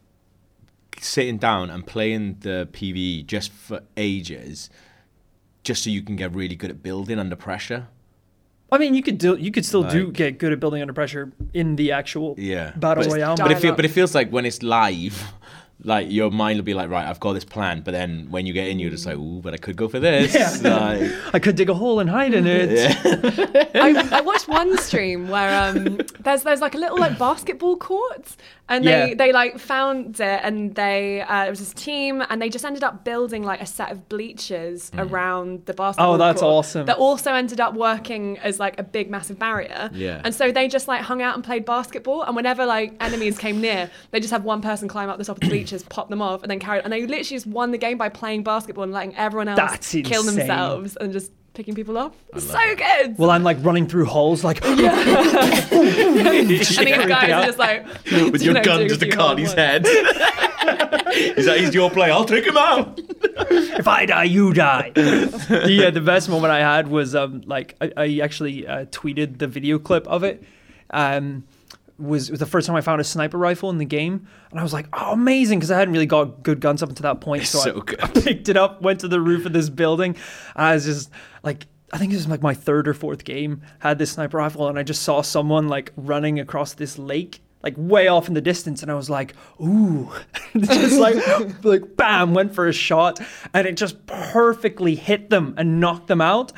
[1.01, 4.69] sitting down and playing the PvE just for ages,
[5.63, 7.89] just so you can get really good at building under pressure.
[8.71, 11.33] I mean, you could do you could still do get good at building under pressure
[11.55, 13.37] in the actual Yeah, battle but, royale.
[13.37, 15.23] But it, feel, but it feels like when it's live,
[15.85, 18.53] like your mind will be like, right, I've got this plan, but then when you
[18.53, 20.35] get in, you're just like, ooh, but I could go for this.
[20.35, 20.49] Yeah.
[20.69, 22.97] Like, I could dig a hole and hide in it.
[23.75, 28.37] I, I watched one stream where um, there's there's like a little like basketball court,
[28.69, 29.15] and they Yeah.
[29.15, 32.85] they like found it, and they uh, it was this team, and they just ended
[32.85, 36.15] up building like a set of bleachers around the basketball.
[36.15, 36.87] Oh, that's court awesome.
[36.87, 39.91] That also ended up working as like a big massive barrier.
[39.93, 40.21] Yeah.
[40.25, 43.61] And so they just like hung out and played basketball, and whenever like enemies came
[43.61, 46.21] near, they just have one person climb up the top of the bleachers, pop them
[46.23, 46.81] off, and then carry.
[46.83, 49.91] And they literally just won the game by playing basketball and letting everyone else That's
[49.93, 50.37] kill insane.
[50.37, 52.15] themselves and just picking people off.
[52.37, 53.19] so love good.
[53.19, 54.79] Well, I'm like running through holes, like and
[56.49, 57.85] these guys are just like
[58.33, 59.87] with your know, gun doing just a to few Cardi's hard head.
[61.35, 62.13] He's like, he's your play.
[62.13, 63.01] I'll take him out.
[63.01, 64.93] if I die, you die.
[64.95, 69.39] the, uh, the best moment I had was um, like I, I actually uh, tweeted
[69.39, 70.45] the video clip of it.
[70.91, 71.43] Um,
[71.99, 74.63] was, was the first time I found a sniper rifle in the game, and I
[74.63, 77.47] was like, "Oh, amazing!" Because I hadn't really got good guns up until that point.
[77.47, 78.03] So so I.
[78.05, 80.17] I picked it up, went to the roof of this building.
[80.55, 81.11] And I was just
[81.43, 83.63] like, I think this was like my third or fourth game.
[83.81, 87.41] Had this sniper rifle, and I just saw someone like running across this lake.
[87.61, 90.13] Like way off in the distance, and I was like, "Ooh!"
[90.57, 91.17] just like,
[91.65, 93.19] like, bam, went for a shot,
[93.53, 96.53] and it just perfectly hit them and knocked them out.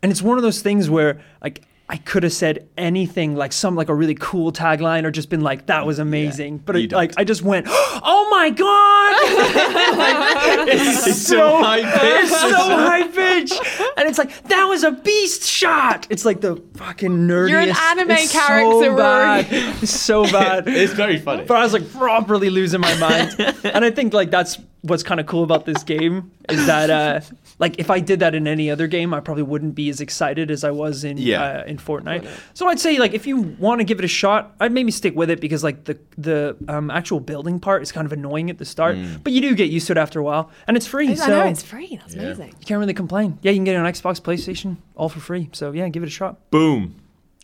[0.00, 3.76] And it's one of those things where, like, I could have said anything, like some
[3.76, 7.12] like a really cool tagline, or just been like, "That was amazing." but it, like.
[7.18, 9.14] I just went, "Oh my god!"
[9.94, 12.32] Like, it's, It's so high pitched.
[12.32, 13.52] It's so high pitch,
[13.96, 16.06] and it's like that was a beast shot.
[16.10, 17.50] It's like the fucking nerdiest.
[17.50, 18.96] You're an anime it's character, So Rory.
[18.96, 19.46] bad.
[19.50, 20.66] It's so bad.
[20.68, 21.44] It's very funny.
[21.44, 25.20] But I was like properly losing my mind, and I think like that's what's kind
[25.20, 27.20] of cool about this game is that uh,
[27.58, 30.50] like if I did that in any other game, I probably wouldn't be as excited
[30.50, 31.42] as I was in Yeah.
[31.42, 32.26] uh, in Fortnite.
[32.54, 35.14] So I'd say like if you want to give it a shot, I'd maybe stick
[35.14, 38.58] with it because like the the um, actual building part is kind of annoying at
[38.58, 41.10] the start, but you do get used to it after a while, and it's free.
[41.10, 41.96] I so know it's free.
[42.00, 42.22] That's Yeah.
[42.22, 42.48] amazing.
[42.60, 43.38] you can't really complain.
[43.42, 45.48] Yeah, you can get it on Xbox, PlayStation, all for free.
[45.52, 46.50] So yeah, give it a shot.
[46.50, 46.96] Boom.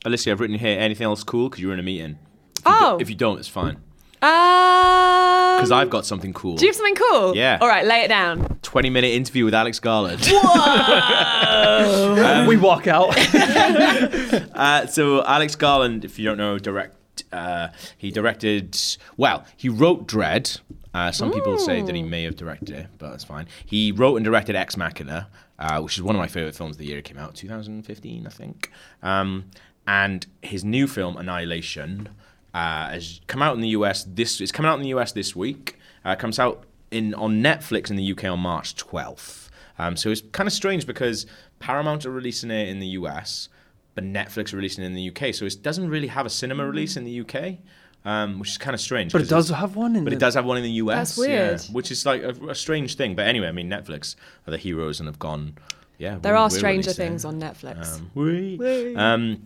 [0.05, 2.19] Alicia, I've written here anything else cool because you were in a meeting.
[2.57, 2.97] If Oh.
[2.99, 3.77] do- if you don't, it's fine.
[4.23, 6.57] Um, Because I've got something cool.
[6.57, 7.37] Do you have something cool?
[7.37, 7.59] Yeah.
[7.61, 8.59] All right, lay it down.
[8.63, 10.21] 20 minute interview with Alex Garland.
[10.31, 12.45] Whoa.
[12.49, 13.17] we walk out.
[14.61, 17.25] Uh, so Alex Garland, if you don't know, direct.
[17.33, 18.77] Uh, he directed.
[19.17, 20.61] Well, he wrote Dredd.
[20.93, 23.47] Uh, some people say that he may have directed it, but that's fine.
[23.65, 25.29] He wrote and directed Ex Machina,
[25.59, 26.99] uh, which is one of my favorite films of the year.
[26.99, 28.71] It came out 2015, I think.
[29.03, 29.47] Um,
[29.87, 32.11] and his new film, Annihilation,
[32.55, 34.05] uh, has come out in the US.
[34.05, 35.79] This it's coming out in the US this week.
[36.05, 39.49] Uh, comes out in on Netflix in the UK on March 12th.
[39.79, 41.27] Um, so it's kind of strange because
[41.59, 43.49] Paramount are releasing it in the US,
[43.95, 45.35] but Netflix are releasing it in the UK.
[45.35, 47.59] So it doesn't really have a cinema release in the UK,
[48.05, 49.13] um, which is kind of strange.
[49.13, 50.73] but it does have one in the but the, it does have one in the
[50.73, 51.17] US.
[51.17, 51.61] That's weird.
[51.61, 53.15] yeah, which is like a, a strange thing.
[53.15, 55.55] But anyway, I mean, Netflix are the heroes and have gone.
[55.99, 57.95] Yeah, There we're- are we're stranger things on Netflix.
[57.99, 59.43] Um, we, um,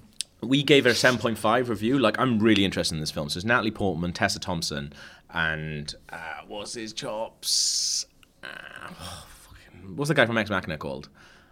[0.46, 1.98] we gave it a 7.5 review.
[1.98, 3.28] Like, I'm really interested in this film.
[3.28, 4.92] So it's Natalie Portman, Tessa Thompson,
[5.30, 8.06] and uh, what's his chops?
[8.42, 8.48] Uh,
[8.90, 11.08] oh, fucking- what's the guy from Ex Machina called?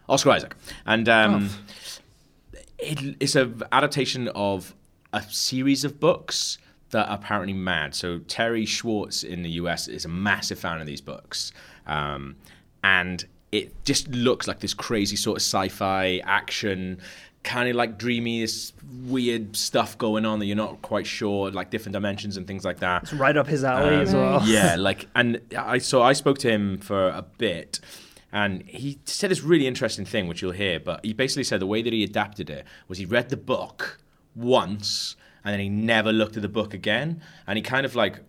[0.09, 0.55] Oscar Isaac.
[0.85, 1.49] And um,
[2.79, 4.73] it, it's an adaptation of
[5.13, 6.57] a series of books
[6.91, 7.95] that are apparently mad.
[7.95, 11.51] So Terri Schwartz in the US is a massive fan of these books,
[11.87, 12.35] um,
[12.83, 16.99] and it just looks like this crazy sort of sci-fi action.
[17.43, 18.71] Kind of like dreamy, this
[19.05, 22.79] weird stuff going on that you're not quite sure, like different dimensions and things like
[22.79, 23.03] that.
[23.03, 24.41] It's right up his alley as Um, well.
[24.47, 27.79] Yeah, like, and I so I spoke to him for a bit,
[28.31, 30.79] and he said this really interesting thing, which you'll hear.
[30.79, 33.99] But he basically said the way that he adapted it was he read the book
[34.35, 38.19] once, and then he never looked at the book again, and he kind of like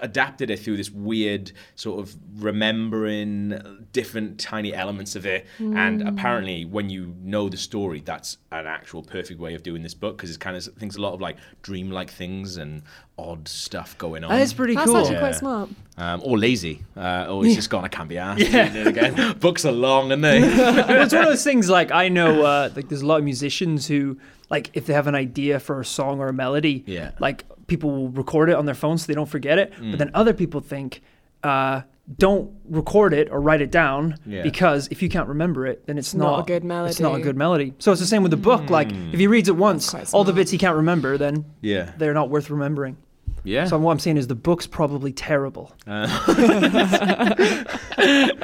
[0.00, 5.46] adapted it through this weird sort of remembering different tiny elements of it.
[5.58, 9.94] And apparently when you know the story that's an actual perfect way of doing this
[9.94, 12.82] book because it kind of thinks a lot of like dreamlike things and
[13.18, 14.30] odd stuff going on.
[14.30, 14.98] That is pretty That's cool.
[14.98, 15.20] actually Yeah.
[15.20, 15.68] quite smart.
[15.98, 16.82] um, or lazy.
[16.96, 17.84] Uh, or he's just gone.
[17.84, 18.40] I can't be asked.
[18.40, 18.72] Yeah.
[18.88, 20.40] again books are long aren't they?
[20.90, 23.24] Well, it's one of those things like I know uh, like there's a lot of
[23.24, 24.18] musicians who
[24.50, 27.12] like if they have an idea for a song or a melody, Yeah.
[27.20, 29.72] like people will record it on their phone so they don't forget it.
[29.74, 29.92] Mm.
[29.92, 31.02] But then other people think
[31.44, 31.82] uh,
[32.18, 34.42] don't record it or write it down Yeah.
[34.42, 36.90] because if you can't remember it, then it's, not not, a good melody.
[36.90, 37.74] It's not a good melody.
[37.78, 38.68] So it's the same with the book.
[38.70, 42.14] Like if he reads it once, all the bits he can't remember, then yeah they're
[42.14, 42.96] not worth remembering.
[43.44, 45.72] yeah So what I'm saying is the book's probably terrible.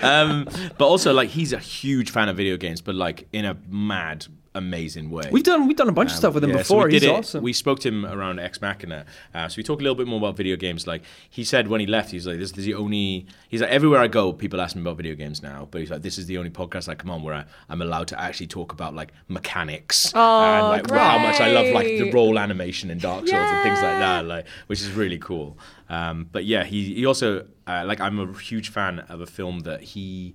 [0.02, 0.46] um,
[0.78, 4.26] but also like he's a huge fan of video games, but like in a mad
[4.56, 5.28] amazing way.
[5.30, 6.86] We've done we've done a bunch of Um, stuff with him yeah, before.
[6.86, 7.42] we He's it- awesome.
[7.42, 9.04] We spoke to him around Ex Machina.
[9.34, 10.86] Uh, so we talked a little bit more about video games.
[10.86, 14.00] Like he said when he left, he's like, "This is the only." He's like, "Everywhere
[14.00, 16.38] I go, people ask me about video games now." But he's like, "This is the
[16.38, 20.12] only podcast I come on where I, I'm allowed to actually talk about like mechanics
[20.14, 22.14] and like how much I love like the great.
[22.14, 25.58] roll animation in Dark Souls and things like that." Like, which is really cool.
[25.88, 29.60] Um, but yeah, he he also uh, like I'm a huge fan of a film
[29.60, 30.34] that he.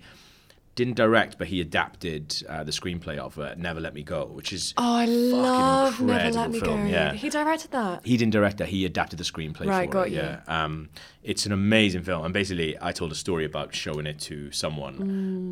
[0.74, 4.54] Didn't direct, but he adapted uh, the screenplay of uh, "Never Let Me Go," which
[4.54, 6.90] is Oh, I love Never Let Me film, Go.
[6.90, 7.14] yeah.
[7.14, 8.06] He directed that.
[8.06, 8.70] he didn't direct that.
[8.70, 10.14] He adapted the screenplay Right, for got it.
[10.14, 10.20] you.
[10.20, 10.90] Yeah, um,
[11.24, 12.26] it's an amazing film.
[12.26, 14.96] And basically, I told a story about showing it to someone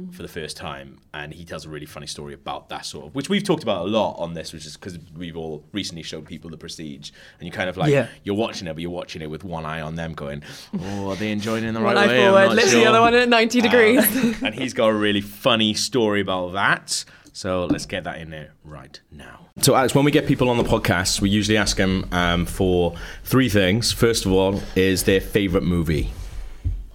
[0.10, 0.16] Mm.
[0.16, 3.16] for the first time, and he tells a really funny story about that sort of,
[3.16, 6.26] which we've talked about a lot on this, which is because we've all recently showed
[6.26, 8.08] people the Prestige, and you kind of like Yeah.
[8.24, 10.42] you're watching it, but you're watching it with one eye on them, going,
[10.80, 12.84] "Oh, are they enjoying it in the right One eye way?" I'm forward, not literally
[12.84, 14.00] the other one at 90 degrees.
[14.18, 17.06] Um, and he's got a really funny story about that.
[17.40, 19.48] So let's get that in there right now.
[19.62, 22.98] So, Alex, when we get people on the podcast, we usually ask them um, for
[23.24, 23.94] three things.
[23.94, 26.12] First of all, is their favorite movie?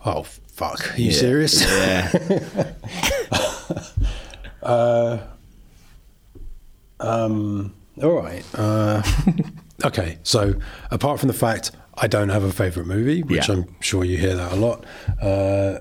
[0.04, 0.92] Oh fuck!
[0.92, 1.62] Are you serious?
[1.62, 2.72] Yeah.
[7.00, 8.44] Um, all right.
[8.54, 9.02] Uh,
[9.84, 10.18] okay.
[10.24, 10.54] So,
[10.90, 13.56] apart from the fact I don't have a favorite movie, which Yeah.
[13.56, 14.84] I'm sure you hear that a lot,
[15.20, 15.80] uh,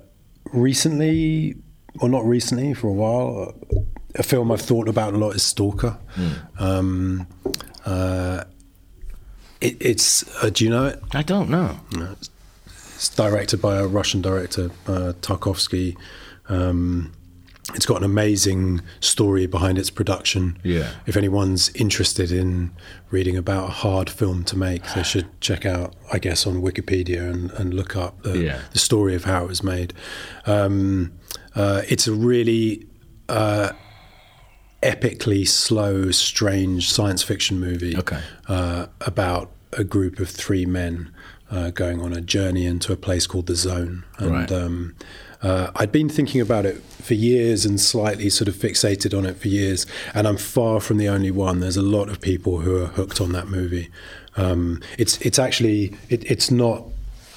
[0.52, 1.56] recently,
[2.00, 3.80] or not recently, for a while, uh,
[4.16, 5.98] a film I've thought about a lot is Stalker.
[6.60, 7.28] Um,
[7.86, 8.44] uh,
[9.62, 10.24] it, it's.
[10.44, 11.02] Uh, do you know it?
[11.14, 11.80] I don't know.
[12.96, 15.96] It's directed by a Russian director, uh, Tarkovsky.
[16.50, 17.14] Um,
[17.74, 20.58] it's got an amazing story behind its production.
[20.64, 20.92] Yeah.
[21.06, 22.72] If anyone's interested in
[23.10, 27.22] reading about a hard film to make, they should check out, I guess, on Wikipedia
[27.30, 28.60] and, and look up the, Yeah.
[28.74, 29.94] the story of how it was made.
[30.46, 31.14] Um,
[31.56, 32.86] uh, it's a really
[33.30, 33.72] uh,
[34.84, 38.20] epically slow, strange science fiction movie Okay.
[38.48, 41.12] uh, about a group of three men
[41.50, 44.04] uh, going on a journey into a place called the Zone.
[44.18, 44.52] And Right.
[44.52, 44.96] um,
[45.42, 49.38] uh, I'd been thinking about it for years and slightly sort of fixated on it
[49.38, 51.60] for years, and I'm far from the only one.
[51.60, 53.90] There's a lot of people who are hooked on that movie.
[54.38, 56.84] Um, it's it's actually it, it's not.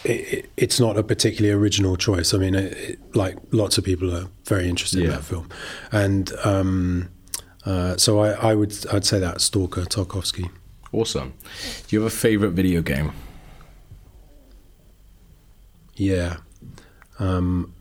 [0.05, 2.33] It, it- it's not a particularly original choice.
[2.33, 5.49] I mean, it, it, like lots of people are very interested in that film,
[5.91, 7.09] and um,
[7.67, 10.51] uh, so I, I would I'd say that Stalker Tarkovsky.
[10.93, 11.35] Awesome.
[11.89, 13.13] Do you have a favorite video game?
[15.95, 16.37] Yeah,
[17.19, 17.73] um,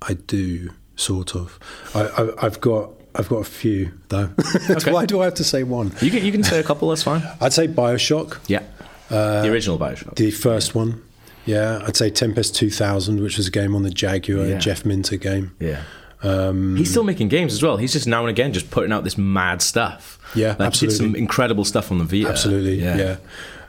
[0.00, 1.58] I do sort of.
[1.94, 4.30] I, I, I've got I've got a few though.
[4.70, 4.92] okay.
[4.92, 5.92] Why do I have to say one?
[6.00, 6.88] You can you can say a couple.
[6.88, 7.22] That's fine.
[7.40, 8.62] I'd say Bioshock, Yeah.
[9.08, 10.16] the original Bioshock.
[10.16, 11.02] the first one.
[11.44, 14.58] Yeah, I'd say Tempest 2000, which was a game on the Jaguar, Yeah.
[14.58, 15.54] Jeff Minter game.
[15.58, 15.82] Yeah.
[16.22, 17.76] He's still making games as well.
[17.76, 20.18] He's just now and again just putting out this mad stuff.
[20.34, 20.96] Yeah, like, Did absolutely.
[20.98, 22.28] some incredible stuff on the Vita.
[22.28, 23.16] Absolutely, yeah.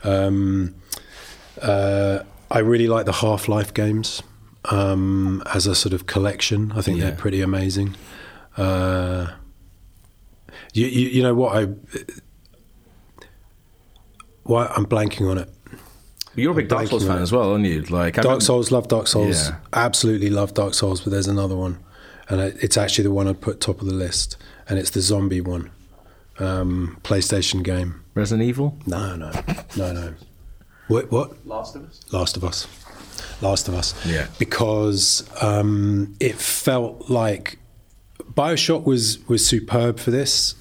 [0.04, 0.76] Um,
[1.62, 2.20] uh,
[2.52, 4.22] I really like the Half Life games
[4.66, 6.72] um, as a sort of collection.
[6.76, 7.06] I think Yeah.
[7.08, 7.96] they're pretty amazing.
[8.56, 9.28] Uh,
[10.74, 11.68] you, you, you know what I?
[14.44, 15.50] Why I'm blanking on it.
[16.36, 17.22] You're a big Dark Souls fan it.
[17.22, 17.82] as well, aren't you?
[17.84, 19.50] Like I Dark Souls, love Dark Souls.
[19.50, 19.56] Yeah.
[19.72, 21.78] Absolutely love Dark Souls, but there's another one,
[22.30, 25.42] and it's actually the one I'd put top of the list, and it's the zombie
[25.42, 25.72] one,
[26.40, 28.04] um, PlayStation game.
[28.16, 28.78] Resident Evil.
[28.86, 29.32] No, no,
[29.76, 30.14] no, no.
[30.88, 31.12] What?
[31.12, 31.46] What?
[31.46, 32.02] Last of Us.
[32.12, 32.68] Last of Us.
[33.42, 33.94] Last of Us.
[34.06, 34.28] Yeah.
[34.38, 37.58] Because um, it felt like
[38.34, 40.56] Bioshock was was superb for this,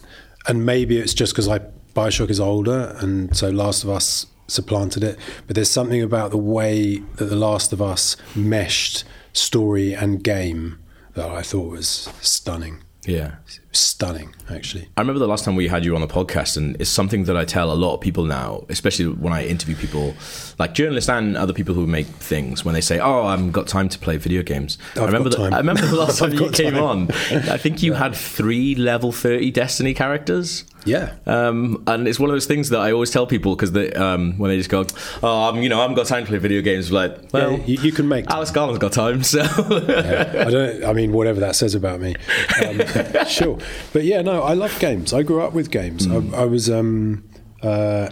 [0.46, 1.60] and maybe it's just because I
[1.94, 5.18] Bioshock is older, and so Last of Us supplanted it.
[5.46, 10.78] But there's something about the way that the Last of Us meshed story and game
[11.14, 11.88] that I thought was
[12.20, 12.82] stunning.
[13.04, 13.36] Yeah.
[13.74, 14.88] Stunning, actually.
[14.98, 17.38] I remember the last time we had you on the podcast, and it's something that
[17.38, 20.14] I tell a lot of people now, especially when I interview people,
[20.58, 23.66] like journalists and other people who make things, when they say, "Oh, I haven't got
[23.68, 25.54] time to play video games." I I've remember, got the, time.
[25.54, 26.82] I remember the last time you came time.
[26.82, 27.10] on.
[27.48, 30.64] I think you had three level thirty Destiny characters.
[30.84, 31.14] Yeah.
[31.26, 34.36] Um, and it's one of those things that I always tell people because they, um,
[34.38, 34.84] when they just go,
[35.22, 37.64] "Oh, I'm, you know, I haven't got time to play video games," like, well, yeah,
[37.66, 40.84] you, you can make Alex Garland's got time, so I don't.
[40.84, 42.14] I mean, whatever that says about me.
[42.62, 43.58] Um, sure,
[43.92, 45.12] but yeah, no, I love games.
[45.12, 46.06] I grew up with games.
[46.06, 47.28] I, I was, um,
[47.62, 48.08] uh,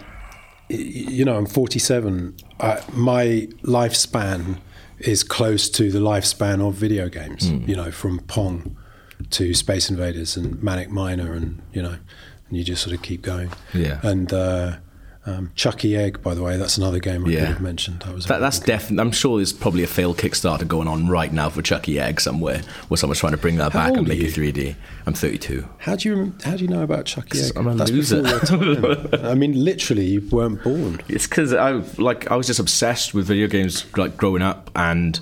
[0.69, 2.35] you know, I'm 47.
[2.59, 4.59] I, my lifespan
[4.99, 7.49] is close to the lifespan of video games.
[7.67, 8.77] You know, from Pong
[9.31, 11.97] to Space Invaders and Manic Miner, and you know,
[12.47, 13.51] and you just sort of keep going.
[13.73, 13.99] Yeah.
[14.03, 14.77] And uh,
[15.23, 17.39] Um, Chuckie Egg, by the way, that's another game I Yeah.
[17.41, 18.01] could have mentioned.
[18.05, 19.01] That was That, that's definitely.
[19.01, 22.61] I'm sure there's probably a failed Kickstarter going on right now for Chuckie Egg somewhere,
[22.87, 24.27] where someone's trying to bring that How back and old are make you?
[24.27, 24.75] it 3D.
[25.05, 25.67] I'm 32.
[25.77, 27.51] How do you how do you know about Chuckie Egg?
[27.55, 28.23] I'm a That's loser.
[28.23, 29.25] before your time.
[29.25, 30.99] I mean, literally, you weren't born.
[31.07, 35.19] It's because I like I was just obsessed with video games like growing up, and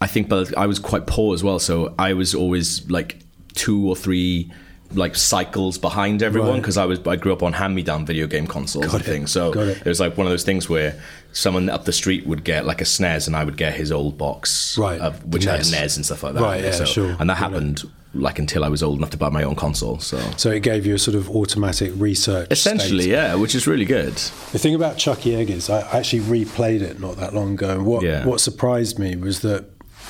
[0.00, 3.18] I think but I was quite poor as well, so I was always like
[3.54, 4.52] two or three
[4.94, 6.56] like cycles behind everyone Right.
[6.62, 9.02] because I was I grew up on hand me down video game consoles Got and
[9.02, 9.06] it.
[9.06, 9.30] things.
[9.32, 9.78] So it.
[9.78, 11.00] it was like one of those things where
[11.32, 14.16] someone up the street would get like a SNES and I would get his old
[14.16, 15.96] box, Right, of, which had NES.
[15.96, 16.42] and stuff like that.
[16.42, 17.16] Right, yeah, so, sure.
[17.18, 17.82] And that happened
[18.16, 19.98] like until I was old enough to buy my own console.
[19.98, 22.46] So So it gave you a sort of automatic research.
[22.52, 23.10] essentially, state.
[23.10, 24.14] yeah, which is really good.
[24.52, 27.84] The thing about Chuckie Egg is I actually replayed it not that long ago, and
[27.84, 28.24] what Yeah.
[28.24, 29.64] what surprised me was that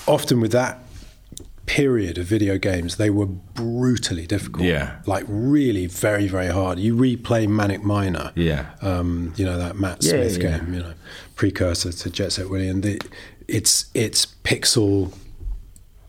[0.06, 0.80] often with that
[1.66, 4.64] period of video games, they were brutally difficult.
[4.64, 4.96] Yeah.
[5.06, 6.78] like really very very hard.
[6.78, 8.32] You replay Manic Miner.
[8.34, 8.66] Yeah.
[8.82, 10.58] um, you know that Matt Yeah, Smith yeah.
[10.58, 10.74] game.
[10.74, 10.94] You know,
[11.36, 13.00] precursor to Jet Set Willy, and the,
[13.48, 15.12] it's it's pixel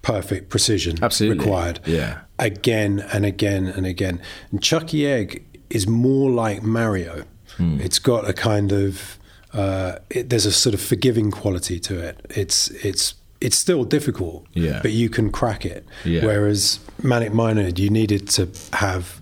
[0.02, 1.40] perfect precision Absolutely.
[1.46, 2.20] required Yeah.
[2.38, 4.22] again and again and again.
[4.52, 7.24] And Chuckie Egg is more like Mario.
[7.58, 7.80] Hmm.
[7.82, 9.18] It's got a kind of
[9.54, 12.20] uh, it, there's a sort of forgiving quality to it.
[12.30, 14.80] It's it's it's still difficult, Yeah.
[14.82, 15.86] but you can crack it.
[16.04, 16.26] Yeah.
[16.26, 19.20] Whereas Manic Miner, you needed to have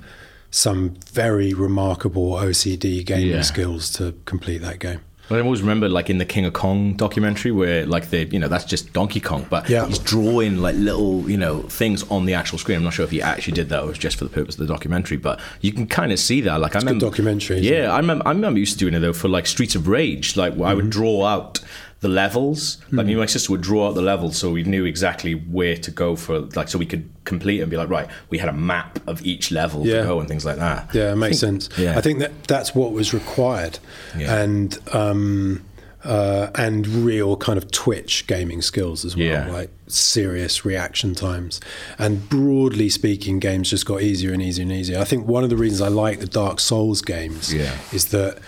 [0.51, 3.41] some very remarkable OCD gaming Yeah.
[3.41, 4.99] skills to complete that game.
[5.31, 8.49] I always remember, like in the King of Kong documentary, where like they, you know,
[8.49, 9.87] that's just Donkey Kong, but Yeah.
[9.87, 12.77] he's drawing like little, you know, things on the actual screen.
[12.77, 14.55] I'm not sure if he actually did that or it was just for the purpose
[14.55, 16.59] of the documentary, but you can kind of see that.
[16.59, 18.27] Like I a good remember, documentary, Yeah, I remember.
[18.27, 20.35] I remember used to doing it though for like Streets of Rage.
[20.35, 20.75] Like I Mm-hmm.
[20.75, 21.61] would draw out
[22.03, 22.77] the levels.
[22.91, 25.75] Like me and my sister would draw out the levels, so we knew exactly where
[25.77, 28.53] to go for, like, so we could complete and be like, right, we had a
[28.53, 30.01] map of each level Yeah.
[30.01, 30.89] to go and things like that.
[30.93, 31.79] Yeah, it makes think- sense.
[31.79, 33.79] Yeah, I think that that's what was required,
[34.17, 34.35] Yeah.
[34.41, 35.63] and um,
[36.03, 39.49] uh, and real kind of twitch gaming skills as well, Yeah.
[39.49, 41.61] like serious reaction times.
[41.97, 44.99] And broadly speaking, games just got easier and easier and easier.
[44.99, 47.71] I think one of the reasons I like the Dark Souls games Yeah.
[47.93, 48.39] is that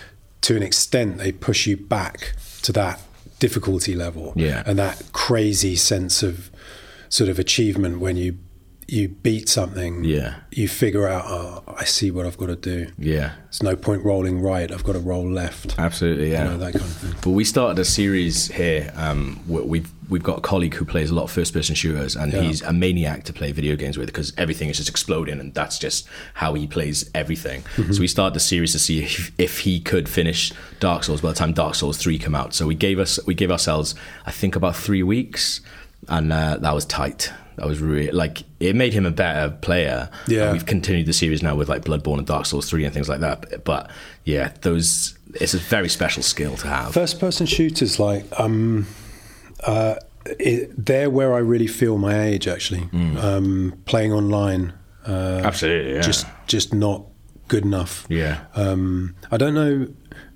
[0.42, 3.00] to an extent they push you back to that
[3.40, 4.64] difficulty level Yeah.
[4.66, 6.50] and that crazy sense of
[7.10, 8.38] sort of achievement when you
[8.88, 10.36] you beat something Yeah.
[10.52, 13.32] you figure out oh i see what i've got to do yeah.
[13.48, 16.44] it's no point rolling right i've got to roll left Absolutely, yeah.
[16.44, 18.94] you know that kind of thing But we started a series here.
[18.96, 22.32] Um, we've we've got a colleague who plays a lot of first person shooters, and
[22.34, 22.42] Yeah.
[22.42, 25.78] he's a maniac to play video games with because everything is just exploding, and that's
[25.80, 27.62] just how he plays everything.
[27.76, 27.92] Mm-hmm.
[27.94, 31.30] So we started the series to see if, if he could finish Dark Souls by
[31.30, 32.54] the time Dark Souls three come out.
[32.54, 35.62] So we gave us we gave ourselves I think about three weeks,
[36.08, 37.32] and uh, that was tight.
[37.58, 40.10] That was really like it made him a better player.
[40.28, 40.52] Yeah.
[40.52, 43.22] We've continued the series now with like Bloodborne and Dark Souls three and things like
[43.22, 43.64] that.
[43.64, 43.90] But
[44.26, 46.94] yeah, those it's a very special skill to have.
[46.94, 48.86] first person shooters like um
[49.64, 49.96] uh
[50.40, 52.90] it, they're where i really feel my age actually
[53.20, 54.74] um playing online
[55.08, 56.02] uh Absolutely, yeah.
[56.02, 57.04] just just not
[57.48, 58.42] good enough Yeah.
[58.56, 59.88] um i don't know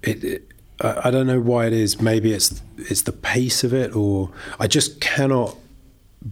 [0.04, 0.46] it, it
[0.82, 2.00] I don't know why it is.
[2.00, 5.58] Maybe it's it's the pace of it, or I just cannot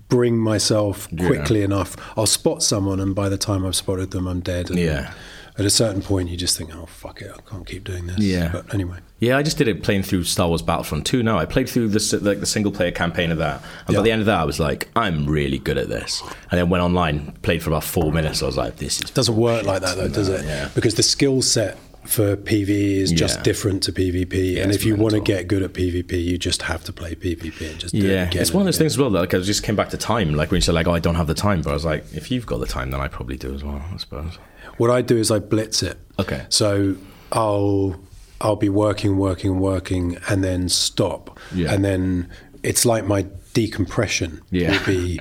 [0.07, 1.27] bring myself Yeah.
[1.27, 1.97] quickly enough.
[2.17, 4.69] I'll spot someone, and by the time I've spotted them, I'm dead.
[4.69, 5.11] And Yeah.
[5.59, 8.19] At a certain point, you just think, "Oh fuck it, I can't keep doing this."
[8.19, 8.49] Yeah.
[8.51, 11.39] But anyway, Yeah, I just did it playing through Star Wars Battlefront 2 now.
[11.39, 13.63] I played through the, like the single player campaign of that.
[13.87, 13.99] And Yeah.
[13.99, 16.21] by the end of that, I was like, I'm really good at this.
[16.51, 18.43] And then went online, played for about four minutes.
[18.43, 19.09] I was like, this is.
[19.09, 20.45] doesn't work like that though, does it?
[20.45, 20.69] yeah.
[20.75, 23.43] Because the skill set for PvE is just Yeah.
[23.43, 26.61] different to PvP, Yeah, and if you want to get good at PvP, you just
[26.61, 28.97] have to play PvP and just do it Yeah, it's one of those things as
[28.99, 29.09] well.
[29.09, 30.33] That, like I just came back to time.
[30.35, 32.05] Like when you said, like, oh, I don't have the time, but I was like,
[32.13, 33.83] if you've got the time, then I probably do as well.
[33.93, 34.37] I suppose.
[34.77, 35.97] What I do is I blitz it.
[36.19, 36.45] Okay.
[36.49, 36.95] So
[37.31, 37.99] I'll
[38.41, 41.39] I'll be working, working, working, and then stop.
[41.53, 41.73] Yeah.
[41.73, 42.29] And then
[42.63, 44.71] it's like my decompression Yeah.
[44.77, 45.19] will be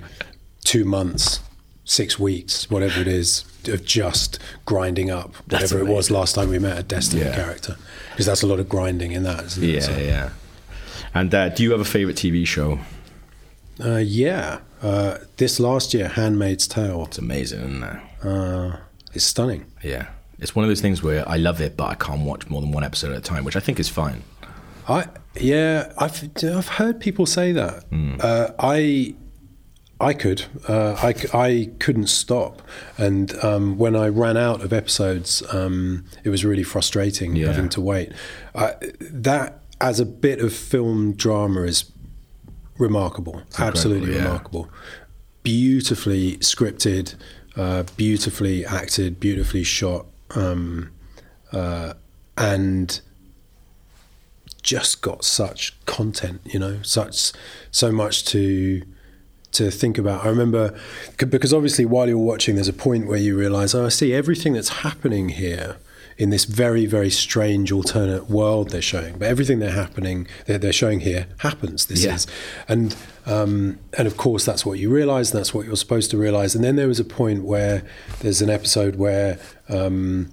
[0.65, 1.41] two months,
[1.85, 6.51] six weeks, whatever it is, of just grinding up That's whatever it was last time
[6.51, 7.35] we met a Destiny Yeah.
[7.35, 7.77] character.
[8.11, 9.67] Because that's a lot of grinding in that, isn't it?
[9.75, 10.29] Yeah, So- yeah.
[11.15, 12.79] And uh, do you have a favorite TV show?
[13.83, 14.59] Uh, yeah.
[14.83, 17.05] Uh, this last year, Handmaid's Tale.
[17.07, 18.81] It's amazing, isn't it?
[19.17, 19.67] Uh, it's stunning.
[19.83, 20.09] Yeah.
[20.39, 22.71] It's one of those things where I love it, but I can't watch more than
[22.71, 24.23] one episode at a time, which I think is fine.
[24.89, 25.07] I
[25.41, 27.85] yeah, I've I've heard people say that.
[27.85, 28.17] Hmm.
[28.21, 29.15] Uh, I
[29.99, 32.61] I could uh, I I couldn't stop,
[32.99, 37.47] and um, when I ran out of episodes, um, it was really frustrating Yeah.
[37.47, 38.13] having to wait.
[38.55, 41.91] I, that as a bit of film drama is
[42.79, 44.23] remarkable, absolutely yeah.
[44.25, 44.69] remarkable,
[45.43, 47.15] beautifully scripted,
[47.57, 50.91] uh, beautifully acted, beautifully shot, um,
[51.53, 51.95] uh,
[52.37, 53.01] and
[54.63, 57.33] just got such content, you know, such
[57.71, 58.83] so much to
[59.53, 60.25] to think about.
[60.25, 60.79] I remember
[61.17, 64.53] because obviously while you're watching, there's a point where you realise, oh, I see everything
[64.53, 65.77] that's happening here
[66.19, 69.19] in this very very strange alternate world they're showing.
[69.19, 71.87] But everything they're happening they're, they're showing here happens.
[71.87, 72.15] This Yeah.
[72.15, 72.27] is,
[72.69, 72.97] and
[73.27, 76.55] um, and of course that's what you realise, and that's what you're supposed to realise.
[76.55, 77.83] And then there was a point where
[78.21, 79.39] there's an episode where.
[79.69, 80.31] Um,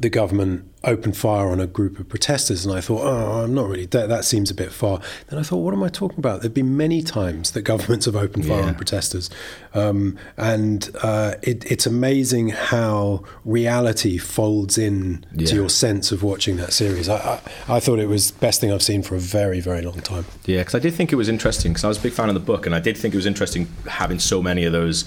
[0.00, 3.68] the government opened fire on a group of protesters, and I thought, oh, I'm not
[3.68, 3.86] really.
[3.86, 5.00] That, that seems a bit far.
[5.28, 6.40] Then I thought, what am I talking about?
[6.40, 8.66] There've been many times that governments have opened fire Yeah.
[8.68, 9.28] on protesters,
[9.74, 15.46] um, and uh, it, it's amazing how reality folds in Yeah.
[15.48, 17.08] to your sense of watching that series.
[17.08, 19.82] I, I, I thought it was the best thing I've seen for a very, very
[19.82, 20.24] long time.
[20.46, 22.34] Yeah, because I did think it was interesting because I was a big fan of
[22.34, 25.04] the book, and I did think it was interesting having so many of those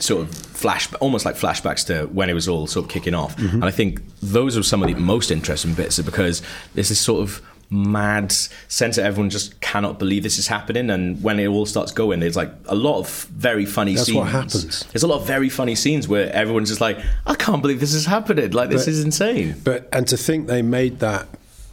[0.00, 3.38] sort of flash, almost like flashbacks to when it was all sort of kicking off.
[3.38, 6.42] And I think those are some of the most interesting bits because
[6.74, 7.42] there's this sort of
[7.72, 11.92] mad sense that everyone just cannot believe this is happening and when it all starts
[11.92, 14.84] going there's like a lot of very funny That's scenes what happens.
[14.86, 16.98] there's a lot of very funny scenes where everyone's just like
[17.28, 20.48] i can't believe this is happening like this But- is insane But and to think
[20.48, 21.28] they made that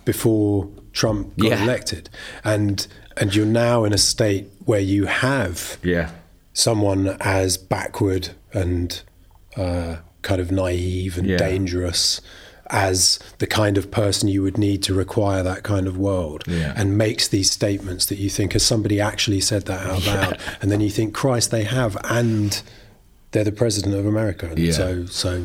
[0.06, 1.64] before Trump got Yeah.
[1.64, 2.10] elected,
[2.44, 2.86] and
[3.18, 6.12] and you're now in a state where you have yeah
[6.58, 9.02] someone as backward and
[9.56, 11.38] uh, kind of naive and Yeah.
[11.38, 12.20] dangerous
[12.70, 16.74] as the kind of person you would need to require that kind of world Yeah.
[16.76, 20.72] and makes these statements that you think has somebody actually said that out loud and
[20.72, 22.62] then you think christ they have and
[23.32, 24.74] they're the president of america and Yeah.
[24.74, 25.44] so so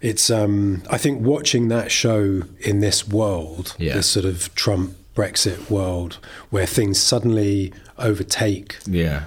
[0.00, 3.94] it's um i think watching that show in this world Yeah.
[3.94, 6.18] this sort of trump brexit world
[6.50, 9.24] where things suddenly overtake yeah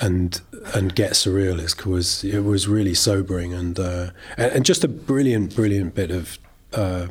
[0.00, 0.40] and
[0.74, 5.54] and get surrealist was it was really sobering and uh, and, and just a brilliant
[5.54, 6.38] brilliant bit of
[6.72, 7.08] uh,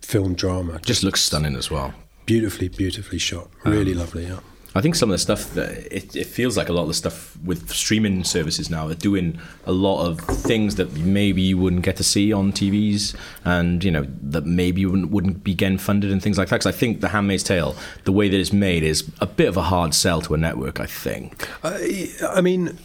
[0.00, 0.78] film drama.
[0.80, 1.94] Just looks stunning as well.
[2.26, 3.48] Beautifully beautifully shot.
[3.64, 4.40] Really lovely yeah
[4.74, 6.94] I think some of the stuff that it, it feels like a lot of the
[6.94, 11.82] stuff with streaming services now are doing a lot of things that maybe you wouldn't
[11.82, 15.78] get to see on TVs, and you know that maybe you wouldn't, wouldn't be getting
[15.78, 16.56] funded and things like that.
[16.56, 19.56] Because I think The Handmaid's Tale, the way that it's made, is a bit of
[19.56, 20.80] a hard sell to a network.
[20.80, 21.48] I think.
[21.64, 22.78] I, I mean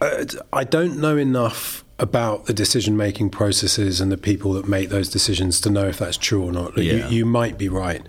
[0.00, 4.88] uh, I don't know enough about the decision making processes and the people that make
[4.88, 6.92] those decisions to know if that's true or not Yeah.
[7.08, 8.00] you, you might be right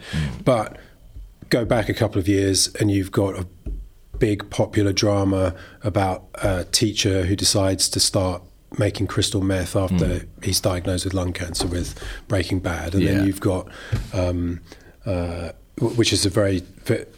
[0.45, 0.77] but
[1.51, 3.45] go back a couple of years and you've got a
[4.17, 8.41] big popular drama about a teacher who decides to start
[8.79, 11.93] making crystal meth after he's diagnosed with lung cancer with
[12.29, 13.11] Breaking Bad, and Yeah.
[13.15, 13.67] then you've got.
[14.13, 14.61] Um,
[15.05, 16.61] uh, which is a very,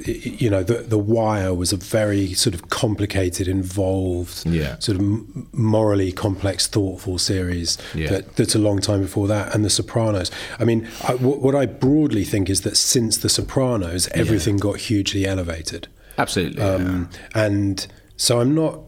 [0.05, 4.79] you know, the the Wire was a very sort of complicated, involved, Yeah.
[4.79, 8.09] sort of morally complex, thoughtful series Yeah.
[8.09, 10.31] that, that's a long time before that, and The Sopranos.
[10.59, 14.77] I mean, I, what, what I broadly think is that since The Sopranos, everything got
[14.77, 15.87] hugely elevated.
[16.17, 16.61] Absolutely.
[16.61, 17.85] Um, And
[18.15, 18.79] so I'm not.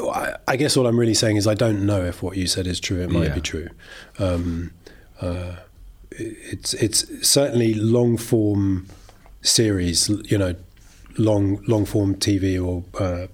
[0.00, 2.66] I, I guess all I'm really saying is I don't know if what you said
[2.66, 3.00] is true.
[3.00, 3.34] It might Yeah.
[3.34, 3.68] be true.
[4.18, 4.72] Um,
[5.20, 5.52] uh,
[6.18, 8.86] it's it's certainly long form
[9.42, 10.08] series.
[10.08, 10.54] You know,
[11.18, 13.26] long long form TV or uh,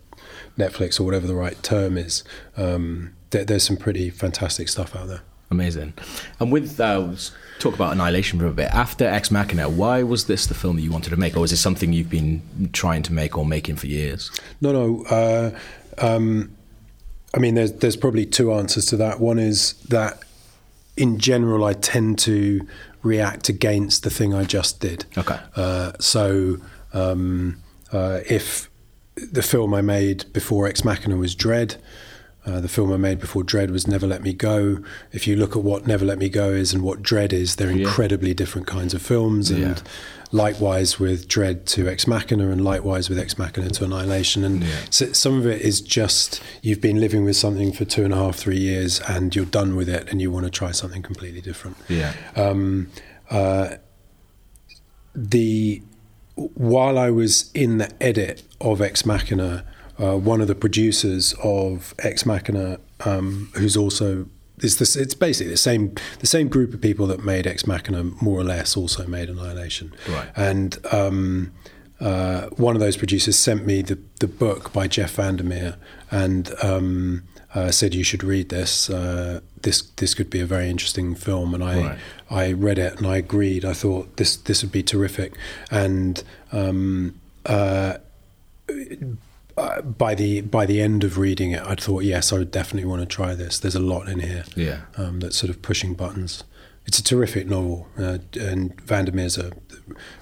[0.58, 2.24] Netflix or whatever the right term is.
[2.56, 5.22] Um, there, there's some pretty fantastic stuff out there.
[5.50, 5.94] Amazing.
[6.38, 8.70] And with uh, let's talk about Annihilation for a bit.
[8.72, 11.52] After Ex Machina, why was this the film that you wanted to make, or was
[11.52, 14.30] it something you've been trying to make or making for years?
[14.60, 15.04] No, no.
[15.06, 15.58] Uh,
[15.98, 16.56] um,
[17.34, 19.18] I mean, there's there's probably two answers to that.
[19.18, 20.22] One is that
[21.00, 22.66] in general, I tend to
[23.02, 25.06] react against the thing I just did.
[25.16, 25.38] Okay.
[25.56, 26.58] Uh, so
[26.92, 27.60] um,
[27.92, 28.68] uh, if
[29.14, 31.76] the film I made before Ex Machina was Dredd.
[32.46, 34.78] Uh, the film I made before Dredd was Never Let Me Go.
[35.12, 37.70] If you look at what Never Let Me Go is and what Dredd is, they're
[37.70, 37.82] Yeah.
[37.86, 39.50] incredibly different kinds of films.
[39.50, 39.74] And Yeah.
[40.32, 44.42] likewise with Dredd to Ex Machina, and likewise with Ex Machina to Annihilation.
[44.42, 44.68] And Yeah.
[44.88, 48.16] so some of it is just you've been living with something for two and a
[48.16, 51.42] half, three years, and you're done with it, and you want to try something completely
[51.42, 51.76] different.
[51.90, 52.14] Yeah.
[52.36, 52.88] Um,
[53.30, 53.74] uh,
[55.14, 55.82] the
[56.36, 59.64] while I was in the edit of Ex Machina,
[60.00, 64.26] uh, one of the producers of Ex Machina, um, who's also
[64.62, 68.04] it's this, it's basically the same the same group of people that made Ex Machina
[68.20, 70.28] more or less also made Annihilation, Right.
[70.36, 71.52] And um,
[72.00, 75.76] uh, one of those producers sent me the the book by Jeff Vandermeer
[76.10, 77.24] and um,
[77.54, 78.88] uh, said you should read this.
[78.88, 81.98] Uh, this this could be a very interesting film, and I Right.
[82.30, 83.64] I read it and I agreed.
[83.64, 85.34] I thought this this would be terrific,
[85.70, 86.22] and
[86.52, 87.20] um,
[89.60, 92.88] uh, by the by the end of reading it, I thought yes, I would definitely
[92.88, 93.58] want to try this.
[93.58, 94.80] There's a lot in here Yeah.
[94.96, 96.42] um, that's sort of pushing buttons.
[96.86, 99.52] it's a terrific novel, uh, and Vandermeer's a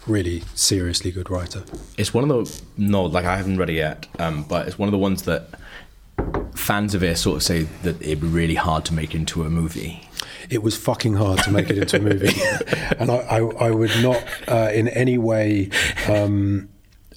[0.07, 1.62] really seriously good writer.
[1.97, 4.89] It's one of the no, like I haven't read it yet, um, but it's one
[4.89, 5.49] of the ones that
[6.55, 9.51] fans of it sort of say that it'd be really hard to make into a
[9.51, 10.09] movie.
[10.51, 12.34] It was fucking hard to make it into a movie,
[12.99, 15.70] and I, I, I would not uh, in any way.
[16.09, 16.68] Um,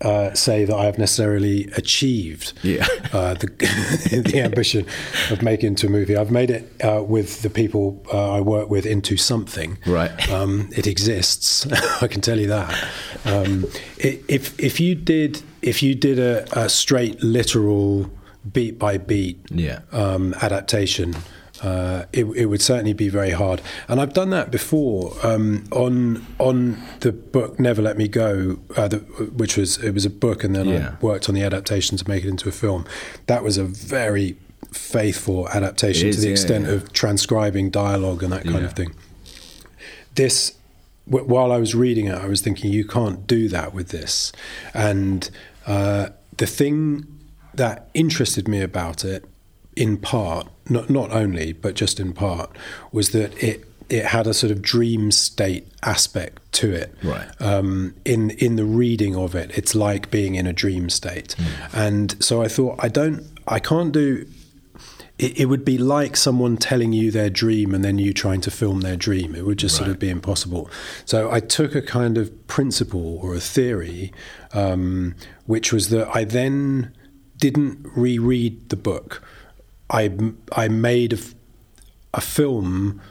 [0.01, 2.87] uh, say that I have necessarily achieved Yeah.
[3.13, 3.47] uh, the,
[4.31, 4.85] the ambition
[5.29, 6.15] of making it into a movie.
[6.17, 9.77] I've made it uh, with the people uh, I work with into something.
[9.85, 10.11] Right.
[10.31, 11.65] Um, it exists.
[12.01, 12.87] I can tell you that.
[13.25, 13.65] Um,
[13.97, 18.09] if if you did if you did a, a straight literal
[18.51, 19.81] beat by beat Yeah.
[19.91, 21.15] um, adaptation.
[21.61, 26.25] Uh, it, it would certainly be very hard, and I've done that before um, on
[26.39, 30.43] on the book Never Let Me Go, uh, the, which was it was a book,
[30.43, 30.95] and then Yeah.
[30.99, 32.85] I worked on the adaptation to make it into a film.
[33.27, 34.37] That was a very
[34.71, 36.71] faithful adaptation It to the yeah, extent yeah.
[36.73, 38.95] of transcribing dialogue and that kind of thing.
[40.15, 40.53] This,
[41.09, 44.31] w- while I was reading it, I was thinking you can't do that with this,
[44.73, 45.29] and
[45.67, 47.05] uh, the thing
[47.53, 49.25] that interested me about it,
[49.75, 52.55] in part, not not only but just in part,
[52.91, 56.95] was that it it had a sort of dream state aspect to it.
[57.03, 57.27] Right.
[57.41, 61.35] Um, in in the reading of it, it's like being in a dream state,
[61.73, 64.25] and so I thought I don't, I can't do
[65.21, 68.51] it, it would be like someone telling you their dream and then you trying to
[68.51, 69.35] film their dream.
[69.35, 70.69] It would just sort of be impossible.
[71.05, 74.11] So I took a kind of principle or a theory,
[74.53, 75.15] um,
[75.45, 76.91] which was that I then
[77.37, 79.21] didn't reread the book.
[79.91, 80.09] I
[80.53, 81.19] I made
[82.13, 83.01] a film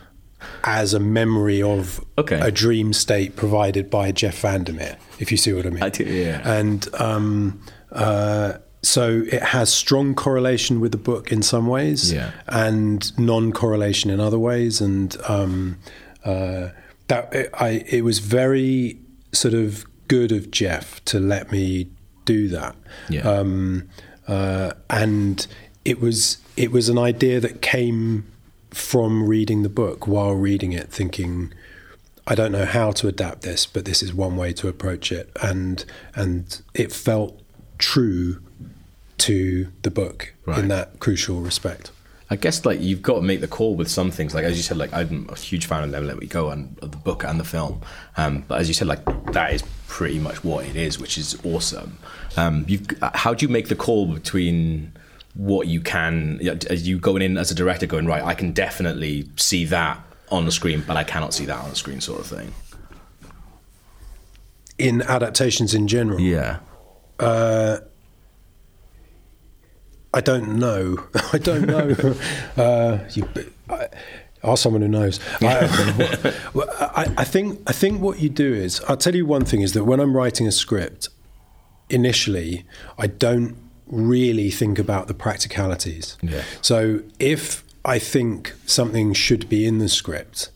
[0.65, 2.41] as a memory of Okay.
[2.41, 5.83] a dream state provided by Jeff Vandermeer, if you see what I mean.
[5.83, 6.41] I do, yeah.
[6.59, 7.61] And um,
[7.93, 12.31] uh, so it has strong correlation with the book in some ways, Yeah.
[12.49, 14.81] and non-correlation in other ways.
[14.81, 15.79] And um,
[16.25, 16.69] uh,
[17.09, 18.99] that it, I, it was very
[19.33, 21.91] sort of good of Jeff to let me
[22.25, 22.77] do that.
[23.11, 23.29] Yeah.
[23.29, 23.89] Um,
[24.27, 25.47] uh, and
[25.85, 28.25] it was it was an idea that came
[28.71, 31.53] from reading the book while reading it, thinking.
[32.27, 35.31] I don't know how to adapt this, but this is one way to approach it,
[35.43, 35.85] and
[36.15, 37.41] and it felt
[37.79, 38.41] true
[39.19, 40.59] to the book Right.
[40.59, 41.91] in that crucial respect.
[42.33, 44.35] I guess like you've got to make the call with some things.
[44.35, 46.79] Like as you said, like I'm a huge fan of Never Let Me Go and
[46.81, 47.81] of the book and the film.
[48.17, 51.37] Um, but as you said, like that is pretty much what it is, which is
[51.45, 51.99] awesome.
[52.37, 52.87] Um, you've
[53.25, 54.93] how do you make the call between
[55.35, 56.39] what you can?
[56.41, 59.99] you As you going in as a director, going right, I can definitely see that
[60.31, 62.53] on the screen, but I cannot see that on the screen, sort of thing.
[64.79, 66.61] In adaptations in general, Yeah.
[70.13, 71.05] I don't know.
[71.33, 71.95] I don't know.
[72.57, 73.29] uh, you,
[73.69, 73.89] I,
[74.43, 75.21] ask someone who knows.
[75.41, 76.35] I,
[76.81, 77.61] I, I think.
[77.67, 78.81] I think what you do is.
[78.89, 81.09] I'll tell you one thing is that when I'm writing a script,
[81.89, 82.65] initially
[82.99, 83.57] I don't
[83.91, 86.17] really think about the practicalities.
[86.23, 86.43] Yeah.
[86.63, 90.51] So if I think something should be in the script,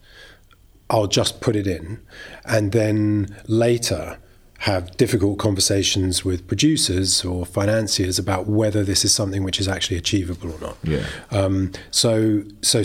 [0.90, 2.00] I'll just put it in,
[2.44, 4.18] and then later
[4.58, 9.96] have difficult conversations with producers or financiers about whether this is something which is actually
[9.96, 10.76] achievable or not.
[10.82, 11.04] Yeah.
[11.30, 12.82] Um, so so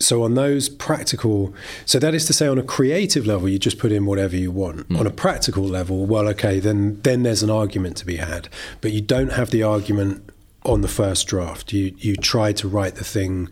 [0.00, 1.52] so on those practical,
[1.84, 4.50] so that is to say, on a creative level, you just put in whatever you
[4.50, 4.86] want.
[4.86, 4.96] Hmm.
[4.96, 8.48] On a practical level, well, okay, then then there's an argument to be had,
[8.80, 10.22] but you don't have the argument
[10.64, 11.72] on the first draft.
[11.72, 13.48] You you try to write the thing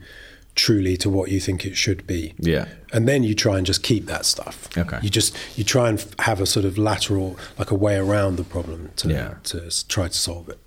[0.54, 2.32] truly to what you think it should be.
[2.38, 2.66] Yeah.
[2.90, 4.68] And then you try and just keep that stuff.
[4.78, 4.98] Okay.
[5.02, 8.36] You just you try and f- have a sort of lateral, like a way around
[8.36, 9.34] the problem to Yeah.
[9.44, 10.58] to s- try to solve it.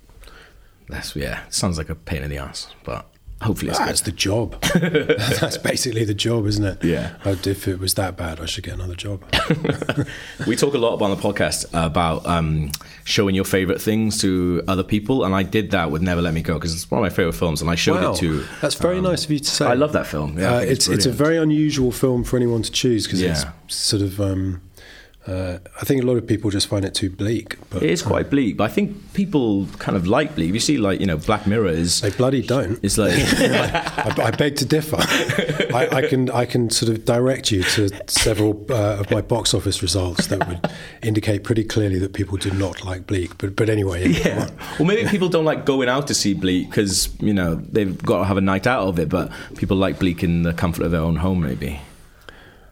[0.88, 1.40] That's yeah.
[1.50, 3.06] Sounds like a pain in the ass, but
[3.40, 4.12] hopefully it's That's good.
[4.12, 4.60] the job.
[5.40, 6.84] That's basically the job, isn't it?
[6.84, 7.14] Yeah.
[7.24, 9.22] If it was that bad, I should get another job.
[10.46, 12.70] We talk a lot on the podcast about um,
[13.04, 16.42] showing your favorite things to other people, and I did that with Never Let Me
[16.42, 18.44] Go because it's one of my favorite films, and I showed wow, it to.
[18.60, 19.66] that's very nice of you to say.
[19.66, 20.38] I love that film.
[20.38, 23.52] Yeah, uh, think it's it's a very unusual film for anyone to choose because Yeah.
[23.66, 24.20] it's sort of.
[24.20, 24.62] Um,
[25.26, 28.00] uh, I think a lot of people just find it too bleak, but It is
[28.02, 30.54] quite bleak, but I think people kind of like bleak.
[30.54, 32.00] You see, like you know, Black Mirror is.
[32.00, 32.78] they bloody don't.
[32.82, 34.96] It's like I, I beg to differ.
[34.98, 39.52] I, I can I can sort of direct you to several uh, of my box
[39.52, 40.70] office results that would
[41.02, 43.36] indicate pretty clearly that people do not like Bleak.
[43.36, 44.48] But but anyway, yeah.
[44.78, 48.20] Well, maybe people don't like going out to see Bleak because you know they've got
[48.20, 50.92] to have a night out of it, but people like Bleak in the comfort of
[50.92, 51.78] their own home, maybe.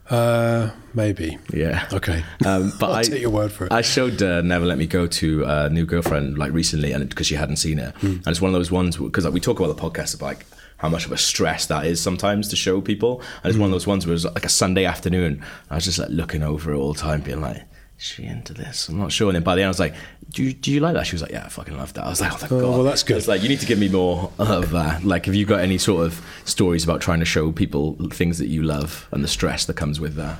[0.09, 1.37] Uh, maybe.
[1.53, 1.87] Yeah.
[1.93, 2.23] Okay.
[2.45, 3.71] Um, but I'll I take your word for it.
[3.71, 7.27] I showed uh, Never Let Me Go to a new girlfriend like recently, and because
[7.27, 8.07] she hadn't seen it, Hmm.
[8.07, 10.45] and it's one of those ones because like, we talk about the podcast about like
[10.77, 13.21] how much of a stress that is sometimes to show people.
[13.43, 15.43] And it's one of those ones where it was like a Sunday afternoon.
[15.69, 17.61] I was just like looking over it all the time, being like,
[18.01, 18.89] she into this?
[18.89, 19.29] I'm not sure.
[19.29, 19.93] And then by the end, I was like,
[20.29, 21.05] do you, do you like that?
[21.05, 22.05] She was like, yeah, I fucking love that.
[22.05, 22.69] I was like, oh, thank Oh, God.
[22.71, 23.17] well, that's good.
[23.17, 25.03] It's like, you need to give me more of that.
[25.03, 28.47] Like, have you got any sort of stories about trying to show people things that
[28.47, 30.39] you love and the stress that comes with that?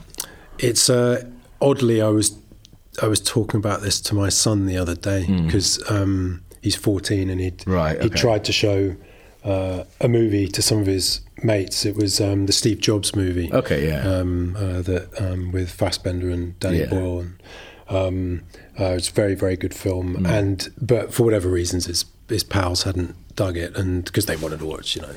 [0.57, 1.25] It's uh,
[1.61, 2.37] oddly, I was
[3.01, 7.29] I was talking about this to my son the other day because um, he's 14
[7.29, 7.71] and he Hmm.
[7.71, 8.17] Right, he okay.
[8.19, 8.95] tried to show
[9.43, 11.85] uh, a movie to some of his mates.
[11.85, 13.51] It was um, the Steve Jobs movie.
[13.53, 14.01] Okay, yeah.
[14.01, 16.85] Um, uh, that um, with Fassbender and Danny Yeah.
[16.87, 17.19] Boyle.
[17.19, 17.41] And,
[17.89, 18.41] um,
[18.79, 20.15] uh, it's a very very good film.
[20.15, 20.25] Hmm.
[20.25, 24.59] And but for whatever reasons, his his pals hadn't dug it, and because they wanted
[24.59, 25.15] to watch, you know.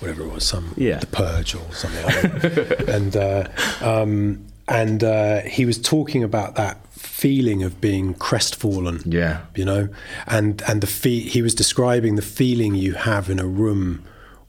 [0.00, 0.98] Whatever it was, some Yeah.
[0.98, 2.40] The Purge or something.
[2.40, 3.48] Don't and uh,
[3.80, 9.00] um, and uh, he was talking about that feeling of being crestfallen.
[9.06, 9.42] Yeah.
[9.54, 9.88] you know,
[10.26, 14.02] and and the fe- he was describing the feeling you have in a room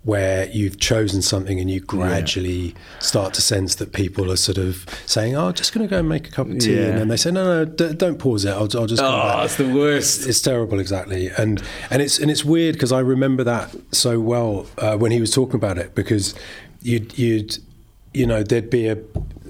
[0.03, 4.85] where you've chosen something and you gradually start to sense that people are sort of
[5.05, 6.87] saying, "Oh, I'm just going to go and make a cup of tea," Yeah.
[6.87, 8.49] and then they say, "No, no, d- don't pause it.
[8.51, 10.27] I'll, I'll just." Oh, it's the worst.
[10.27, 14.67] It's terrible, exactly, and and it's and it's weird because I remember that so well
[14.77, 16.35] uh, when he was talking about it because
[16.81, 17.57] you'd you'd
[18.13, 18.97] you know there'd be a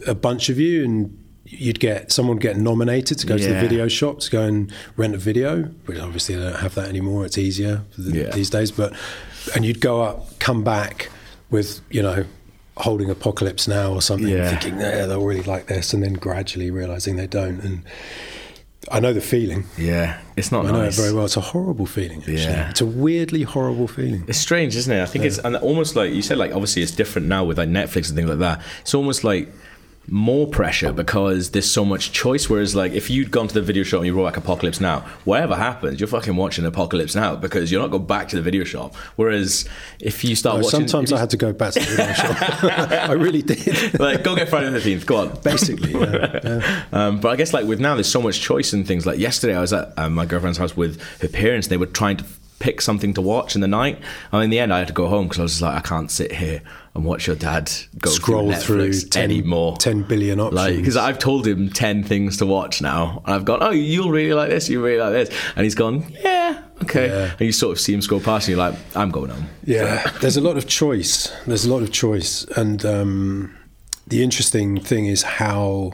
[0.05, 3.59] a bunch of you and you'd get someone would get nominated to go to the
[3.59, 7.25] video shop to go and rent a video, which obviously they don't have that anymore.
[7.25, 8.29] It's easier for the, Yeah.
[8.31, 8.93] these days, but
[9.55, 11.09] and you'd go up, come back
[11.49, 12.25] with you know.
[12.77, 14.49] Holding Apocalypse Now or something, Yeah.
[14.49, 17.61] thinking, yeah, they'll really like this, and then gradually realizing they don't.
[17.61, 17.83] And
[18.91, 19.65] I know the feeling.
[19.77, 21.25] Yeah, it's not I know it very well.
[21.25, 22.21] It's a horrible feeling.
[22.21, 22.41] Actually.
[22.41, 22.71] Yeah.
[22.71, 24.23] It's a weirdly horrible feeling.
[24.27, 25.03] It's strange, isn't it?
[25.03, 27.69] I think it's and almost like you said, like obviously it's different now with like
[27.69, 28.59] Netflix and things like that.
[28.81, 29.49] It's almost like
[30.09, 32.49] more pressure because there's so much choice.
[32.49, 34.99] Whereas like if you'd gone to the video shop and you wrote like Apocalypse Now,
[35.23, 38.63] whatever happens, you're fucking watching Apocalypse Now because you're not going back to the video
[38.65, 38.95] shop.
[39.15, 39.67] Whereas
[39.99, 42.13] if you start Oh, watching, sometimes I you- had to go back to the video
[42.13, 42.63] shop.
[43.09, 43.99] I really did.
[43.99, 45.05] like go get Friday the Thirteenth.
[45.05, 45.39] Go on.
[45.41, 46.83] Basically, yeah, yeah.
[46.91, 49.05] Um, but I guess like with now, there's so much choice and things.
[49.05, 51.67] Like yesterday, I was at um, my girlfriend's house with her parents.
[51.67, 52.25] They were trying to
[52.63, 53.99] pick something to watch in the night.
[54.31, 55.81] And in the end, I had to go home because I was just like, I
[55.81, 56.61] can't sit here
[56.95, 59.75] and watch your dad go Scroll through, through 10 anymore.
[59.77, 60.77] 10 billion Like, options.
[60.77, 64.33] because I've told him ten things to watch now, and I've gone, oh, you'll really
[64.33, 67.07] like this, you really like this, and he's gone, yeah, okay.
[67.07, 67.31] Yeah.
[67.31, 69.47] And you sort of see him scroll past, and you're like, I'm going home.
[69.65, 71.27] Yeah, there's a lot of choice.
[71.47, 73.57] There's a lot of choice, and um,
[74.07, 75.93] the interesting thing is how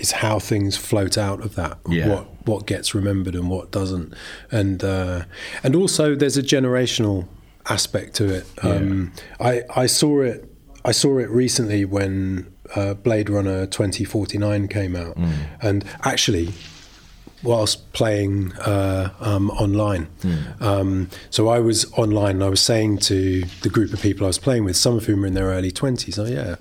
[0.00, 1.78] is how things float out of that.
[1.88, 2.08] Yeah.
[2.08, 4.14] What what gets remembered and what doesn't,
[4.50, 5.24] and uh,
[5.62, 7.28] and also there's a generational
[7.68, 8.46] aspect to it.
[8.62, 10.50] Um, I I saw it
[10.84, 15.16] I saw it recently when uh, Blade Runner 2049 came out,
[15.60, 16.54] and actually
[17.42, 20.08] whilst playing uh, um, online.
[20.60, 24.28] Um, so I was online and I was saying to the group of people I
[24.28, 26.56] was playing with, some of whom are in their early 20s, oh, yeah,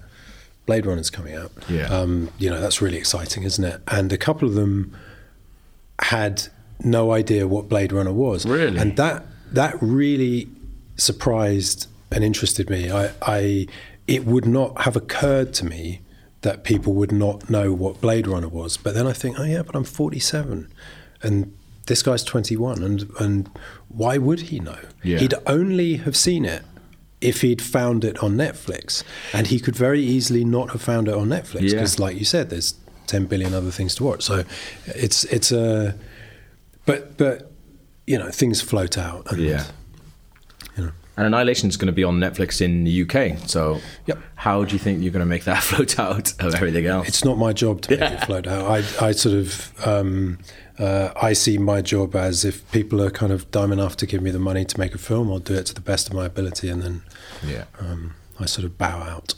[0.70, 1.52] Blade Runner's coming out.
[1.68, 1.88] Yeah.
[1.88, 3.82] Um, you know, that's really exciting, isn't it?
[3.88, 4.96] And a couple of them
[5.98, 6.44] had
[6.84, 8.46] no idea what Blade Runner was.
[8.46, 8.78] Really?
[8.78, 10.48] And that, that really
[10.96, 12.92] surprised and interested me.
[12.92, 13.68] I, I,
[14.06, 16.02] it would not have occurred to me
[16.42, 18.78] that people would not know what Blade Runner was.
[18.78, 20.72] But then I think, oh yeah, but I'm 47,
[21.24, 21.58] and
[21.88, 23.50] this guy's 21, and and
[23.88, 24.78] why would he know?
[25.02, 25.18] Yeah.
[25.18, 26.62] He'd only have seen it
[27.22, 29.04] if he'd found it on Netflix,
[29.34, 31.72] and he could very easily not have found it on Netflix Yeah.
[31.76, 32.76] because, like you said, there's
[33.08, 34.24] 10 billion other things to watch.
[34.24, 34.44] So
[34.86, 35.96] it's it's a,
[36.86, 37.52] but but
[38.08, 39.32] you know things float out.
[39.32, 39.66] And, Yeah.
[40.78, 40.92] You know.
[41.18, 43.38] And Annihilation is going to be on Netflix in the UK.
[43.50, 44.20] So, Yep.
[44.36, 47.10] how do you think you're going to make that float out of everything else?
[47.10, 48.66] It's not my job to make it float out.
[49.02, 50.38] I, I sort of, um,
[50.80, 54.22] uh, I see my job as if people are kind of dumb enough to give
[54.22, 56.26] me the money to make a film, I'll do it to the best of my
[56.26, 57.02] ability, and then
[57.46, 57.66] yeah.
[57.80, 59.34] um, I sort of bow out.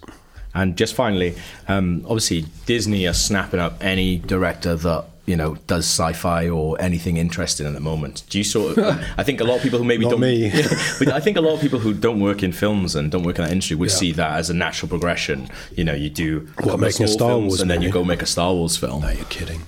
[0.53, 1.35] And just finally,
[1.67, 7.15] um, obviously Disney are snapping up any director that you know does sci-fi or anything
[7.25, 8.23] interesting at the moment.
[8.29, 8.83] Do you sort of?
[9.21, 10.21] I think a lot of people who maybe Not don't.
[10.29, 10.51] me.
[10.99, 13.37] But I think a lot of people who don't work in films and don't work
[13.39, 13.95] in that industry would Yeah.
[14.03, 15.37] see that as a natural progression.
[15.77, 18.25] You know, you do couple making a Star Wars and then you go make a
[18.35, 19.01] Star Wars film.
[19.01, 19.61] No, you're kidding.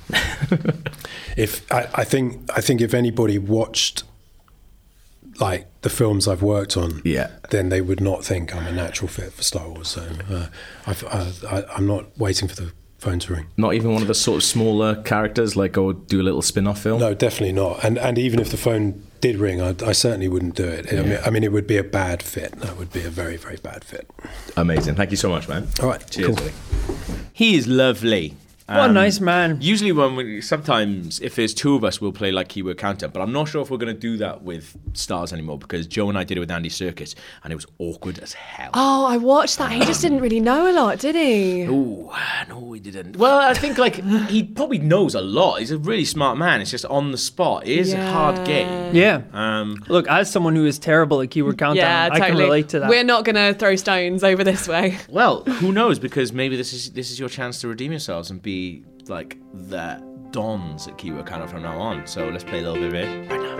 [1.38, 4.04] if I, I think, I think if anybody watched
[5.40, 7.30] like the films I've worked on, Yeah.
[7.50, 9.88] then they would not think I'm a natural fit for Star Wars.
[9.90, 10.48] So uh,
[10.86, 12.72] I've, I, I, I'm not waiting for the
[13.04, 13.46] phone to ring.
[13.58, 16.82] Not even one of the sort of smaller characters, like go do a little spin-off
[16.82, 17.00] film.
[17.00, 17.84] No, definitely not.
[17.84, 20.92] And and even if the phone did ring, I, I certainly wouldn't do it.
[20.92, 22.52] I, mean, I mean, it would be a bad fit.
[22.60, 24.10] That would be a very, very bad fit.
[24.58, 24.96] Amazing.
[24.96, 25.68] Thank you so much, man.
[25.82, 26.28] All right, Cheers.
[26.28, 26.36] cool.
[26.36, 26.52] buddy.
[27.32, 28.36] He is lovely.
[28.68, 29.58] What a Um, nice man.
[29.62, 33.08] Usually, when we sometimes if there's two of us, we'll play like keyword counter.
[33.10, 36.08] But I'm not sure if we're going to do that with stars anymore because Joe
[36.10, 38.72] and I did it with Andy Serkis, and it was awkward as hell.
[38.74, 39.72] Oh, I watched that.
[39.74, 41.68] He just didn't really know a lot, did he?
[41.68, 42.16] Oh
[42.48, 43.18] no, he didn't.
[43.18, 43.96] Well, I think like
[44.30, 45.60] he probably knows a lot.
[45.60, 46.62] He's a really smart man.
[46.62, 47.68] It's just on the spot.
[47.68, 48.96] It is a hard game.
[48.96, 49.24] Yeah.
[49.34, 52.30] Um, Look, as someone who is terrible at keyword counter, Yeah, I totally.
[52.30, 52.90] can relate to that.
[52.90, 54.98] We're not going to throw stones over this way.
[55.10, 56.00] well, who knows?
[56.00, 58.53] Because maybe this is this is your chance to redeem yourselves and be
[59.08, 60.02] like the
[60.32, 62.08] dons at keyword counter from now on.
[62.08, 63.54] So let's play a little bit of it right now.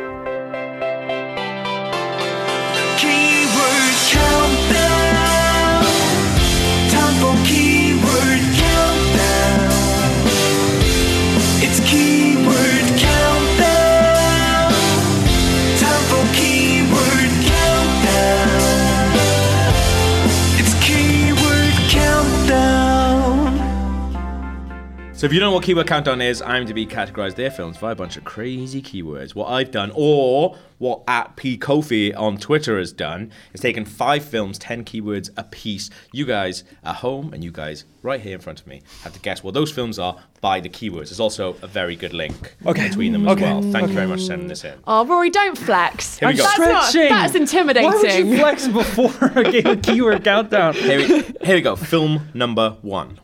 [25.24, 27.96] So if you don't know what keyword countdown is, IMDb categorized their films by a
[27.96, 29.34] bunch of crazy keywords.
[29.34, 34.26] What I've done, or what at P Kofi on Twitter has done, is taken five
[34.26, 35.90] films, ten keywords a piece.
[36.12, 39.20] You guys at home and you guys right here in front of me have to
[39.22, 41.06] guess what those films are by the keywords.
[41.08, 42.90] There's also a very good link Okay.
[42.90, 43.44] between them as Okay.
[43.46, 43.62] well.
[43.62, 44.78] Thank you very much for sending this in.
[44.86, 46.20] Oh, Rory, don't flex.
[46.20, 46.44] Here we go.
[46.44, 47.90] That's, not, that's intimidating.
[47.90, 50.74] Why would you flex before a game of keyword countdown?
[50.74, 51.08] Here we,
[51.46, 51.78] here we go.
[51.78, 53.22] Film number one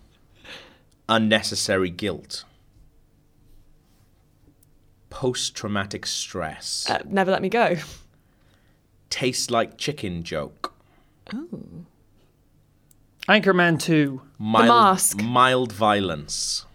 [1.10, 2.46] Unnecessary Guilt.
[5.10, 6.88] Post traumatic stress.
[6.88, 7.78] Uh, never let me go.
[9.10, 10.72] Tastes like chicken joke.
[13.28, 14.22] Anchorman 2.
[14.38, 15.22] Mild, Mask.
[15.22, 16.68] Mild violence.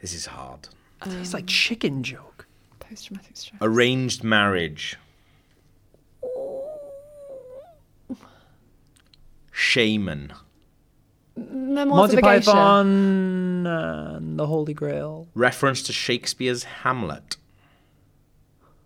[0.00, 0.68] This is hard.
[1.06, 2.46] It's like chicken joke.
[2.80, 3.58] Post traumatic stress.
[3.62, 4.98] Arranged marriage.
[9.52, 10.32] Shaman.
[11.36, 12.50] Memoirs Monty of a Geisha.
[12.50, 15.28] Python and the Holy Grail.
[15.34, 17.36] Reference to Shakespeare's Hamlet.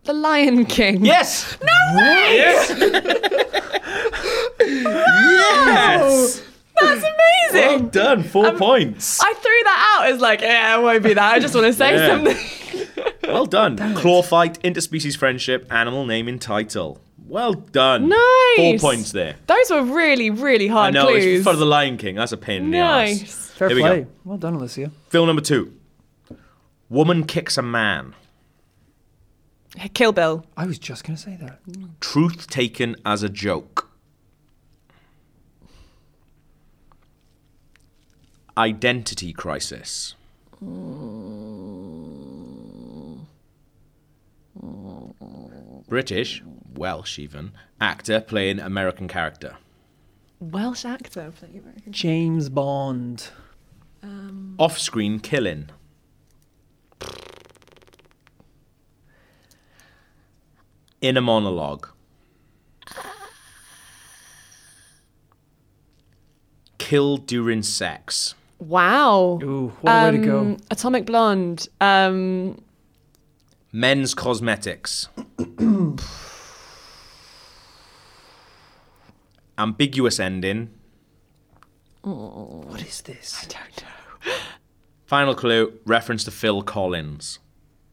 [0.04, 1.04] The Lion King.
[1.04, 1.58] Yes!
[1.60, 2.36] No way!
[2.36, 2.70] Yes!
[4.60, 6.42] yes!
[6.80, 7.80] That's amazing.
[7.80, 8.22] Well done.
[8.22, 9.20] Four um, points.
[9.20, 11.34] I threw that out as like, yeah, it won't be that.
[11.34, 12.06] I just want to say Yeah.
[12.08, 12.36] something.
[13.24, 13.76] Well done.
[13.96, 17.00] Claw fight, interspecies friendship, animal name and title.
[17.28, 18.08] Well done.
[18.08, 18.56] Nice.
[18.56, 19.36] Four points there.
[19.46, 21.24] Those were really, really hard I hard know, clues.
[21.40, 22.14] it's for the Lion King.
[22.14, 23.08] That's a pain in the ass.
[23.20, 23.50] nice.
[23.50, 24.00] Fair Here we play.
[24.02, 24.06] go.
[24.24, 24.90] Well done, Alicia.
[25.08, 25.72] Film number two.
[26.88, 28.14] Woman kicks a man.
[29.92, 30.46] Kill Bill.
[30.56, 31.58] I was just going to say that.
[32.00, 33.90] Truth taken as a joke.
[38.56, 40.14] Identity crisis.
[45.88, 46.42] British,
[46.76, 49.56] Welsh even, actor playing American character.
[50.40, 51.32] Welsh actor.
[51.38, 51.92] playing American.
[51.92, 53.28] James Bond.
[54.58, 55.68] Off screen killing.
[61.00, 61.88] In a monologue.
[66.78, 68.34] Killed during sex.
[68.58, 69.40] Wow.
[69.42, 70.38] Ooh, what a way to go.
[70.40, 71.68] Um, Atomic Blonde.
[71.80, 72.62] Um,
[73.72, 75.08] Men's cosmetics.
[79.58, 80.70] Ambiguous ending.
[82.02, 83.44] What is this?
[83.44, 84.32] I don't know.
[85.06, 87.38] Final clue reference to Phil Collins.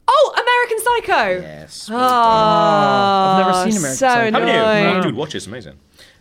[0.07, 1.41] Oh, American Psycho.
[1.41, 1.89] Yes.
[1.91, 4.31] Oh, I've never seen American so Psycho.
[4.31, 4.53] Haven't you?
[4.53, 4.97] annoying.
[4.97, 5.37] Oh, dude, watch it.
[5.37, 5.79] It's amazing.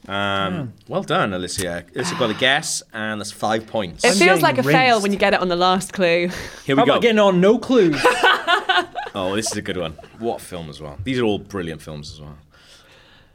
[0.09, 1.85] Um, well done, Alicia.
[1.95, 4.05] Alicia got a guess, and that's five points.
[4.05, 6.29] It I'm feels getting like a fail when you get it on the last clue.
[6.65, 6.93] Here How we go.
[6.93, 8.01] about getting on no clues?
[9.15, 9.93] Oh, this is a good one.
[10.21, 10.97] What film as well?
[11.05, 12.39] These are all brilliant films as well.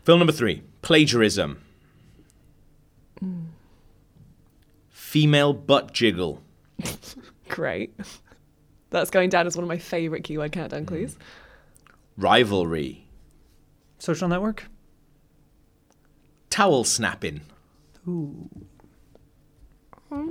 [0.06, 1.62] Film number three plagiarism.
[5.18, 6.44] Female butt jiggle.
[7.50, 7.92] Great.
[8.92, 11.18] That's going down as one of my favourite keyword countdown clues.
[12.18, 13.08] Rivalry.
[13.98, 14.66] Social network?
[16.52, 17.42] Towel snapping.
[18.08, 18.48] Ooh.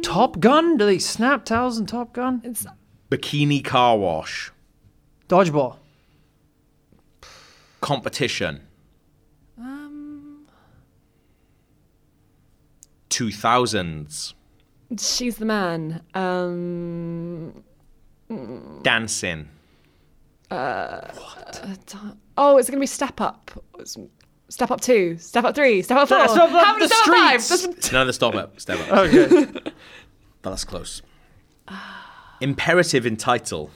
[0.05, 0.77] Top Gun?
[0.77, 2.41] Do they snap towels in Top Gun?
[2.45, 2.65] It's
[3.11, 4.53] Bikini car wash.
[5.29, 5.79] Dodgeball.
[7.81, 8.61] Competition.
[9.59, 10.47] um,
[13.11, 14.35] 2000s.
[14.99, 16.03] She's the man.
[16.15, 17.63] Um,
[18.83, 19.49] Dancing.
[20.51, 21.01] uh,
[21.87, 21.99] t-
[22.39, 23.51] oh, it's going to be Step Up.
[23.79, 23.97] It's
[24.49, 26.29] Step Up Two, Step Up Three, Step Up Four.
[26.29, 27.43] Step Up How many the Step Up Five?
[27.43, 27.67] streets.
[27.67, 28.61] That's- Another stop up.
[28.61, 28.93] Step up.
[28.93, 29.47] Okay.
[30.43, 31.03] But that's close.
[32.41, 33.71] Imperative in title.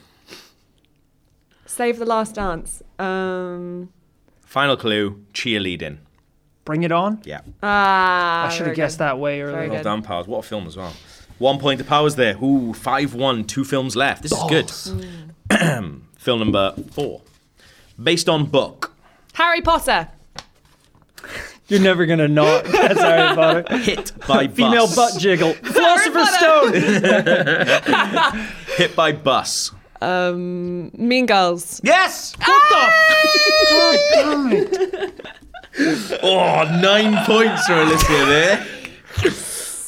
[1.66, 2.80] Save the Last Dance.
[3.00, 3.88] Um,
[4.44, 5.98] Final clue cheerleading.
[6.64, 7.20] Bring it on.
[7.24, 7.40] Yeah.
[7.62, 9.04] ah, I should have guessed good.
[9.04, 9.70] that way earlier.
[9.70, 10.26] Well done, pals.
[10.28, 10.92] What a film as well.
[11.38, 12.36] One point to powers there.
[12.42, 14.22] Ooh, 5 1, two films left.
[14.22, 14.70] This is good.
[16.18, 17.22] Film number four.
[18.00, 18.94] Based on book.
[19.32, 20.08] Harry Potter.
[21.68, 23.78] You're never gonna not guess Harry Potter.
[23.78, 25.54] Hit by Female butt jiggle.
[25.54, 26.72] Philosopher's Stone.
[28.76, 29.70] Hit by bus.
[30.02, 31.80] Um, mean Girls.
[31.84, 32.34] Yes!
[32.36, 32.90] God
[34.14, 35.20] damn it.
[35.78, 38.66] Oh, nine points for Alicia there.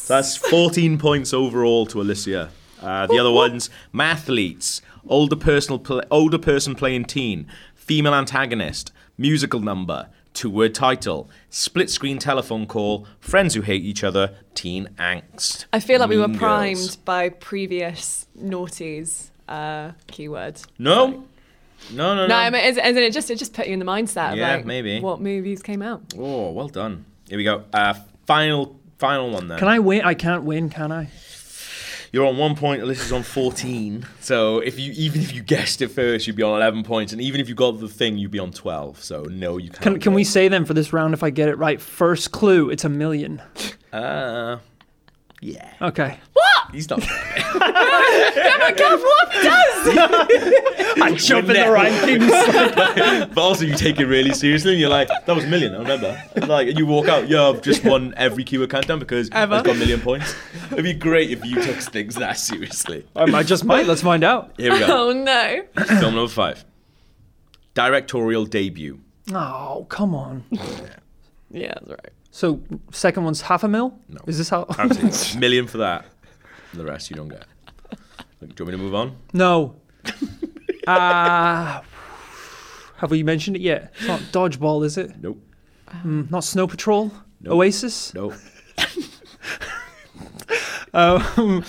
[0.09, 2.51] That's 14 points overall to Alicia.
[2.81, 9.61] Uh, the other ones, mathletes, older personal pl- older person playing teen, female antagonist, musical
[9.61, 15.67] number, two-word title, split screen telephone call, friends who hate each other, teen angst.
[15.73, 16.97] I feel like we were Mean primed Girls.
[16.97, 20.67] by previous naughties uh, keywords.
[20.79, 21.25] No?
[21.91, 22.27] No, no, no.
[22.29, 24.33] No, I mean, as, as in it just it just put you in the mindset.
[24.33, 25.01] of, Yeah, like, maybe.
[25.01, 26.03] What movies came out?
[26.17, 27.05] Oh, well done.
[27.29, 27.65] Here we go.
[27.73, 27.95] Uh,
[28.27, 29.59] final final one then.
[29.59, 30.03] Can I win?
[30.03, 31.09] I can't win, can I?
[32.13, 32.83] You're on one point.
[32.83, 34.07] Alyssa's on fourteen.
[34.21, 37.23] So if you even if you guessed it first, you'd be on eleven points, and
[37.23, 39.03] even if you got the thing, you'd be on twelve.
[39.03, 39.83] So no, you can't.
[39.83, 40.17] Can, can win.
[40.17, 42.91] we say then for this round, if I get it right, first clue, it's a
[42.91, 43.41] million.
[43.93, 44.59] Uh,
[45.43, 45.73] yeah.
[45.83, 46.19] Okay.
[46.33, 46.71] What?
[46.73, 47.03] He's not.
[49.85, 52.29] I jump in the rankings.
[53.35, 55.75] but also, you take it really seriously, and you're like, "That was a million.
[55.75, 59.29] I remember." Like, and you walk out, "Yeah, I've just won every keyword countdown because
[59.33, 59.57] Ever.
[59.57, 60.35] I've got a million points."
[60.71, 63.05] It'd be great if you took things that seriously.
[63.17, 63.87] I just might.
[63.87, 64.53] Let's find out.
[64.57, 65.09] Here we go.
[65.09, 65.65] Oh no!
[65.99, 66.65] Film number five.
[67.75, 69.01] Directorial debut.
[69.33, 70.45] Oh, come on.
[71.51, 72.13] yeah, that's right.
[72.35, 72.61] So,
[72.91, 73.93] second one's half a mil?
[74.09, 74.19] No.
[74.27, 74.65] Is this how?
[74.79, 75.39] Absolutely.
[75.41, 76.07] million for that.
[76.73, 77.45] The rest you don't get.
[78.41, 79.17] Do you want me to move on?
[79.33, 79.77] No.
[80.85, 81.81] Uh,
[82.97, 83.93] have we mentioned it yet?
[83.99, 85.13] It's not Dodgeball, is it?
[85.23, 85.41] Nope.
[86.05, 87.13] Mm, not Snow Patrol?
[87.41, 87.53] Nope.
[87.55, 88.13] Oasis?
[88.15, 88.35] Nope.
[90.93, 91.63] Um,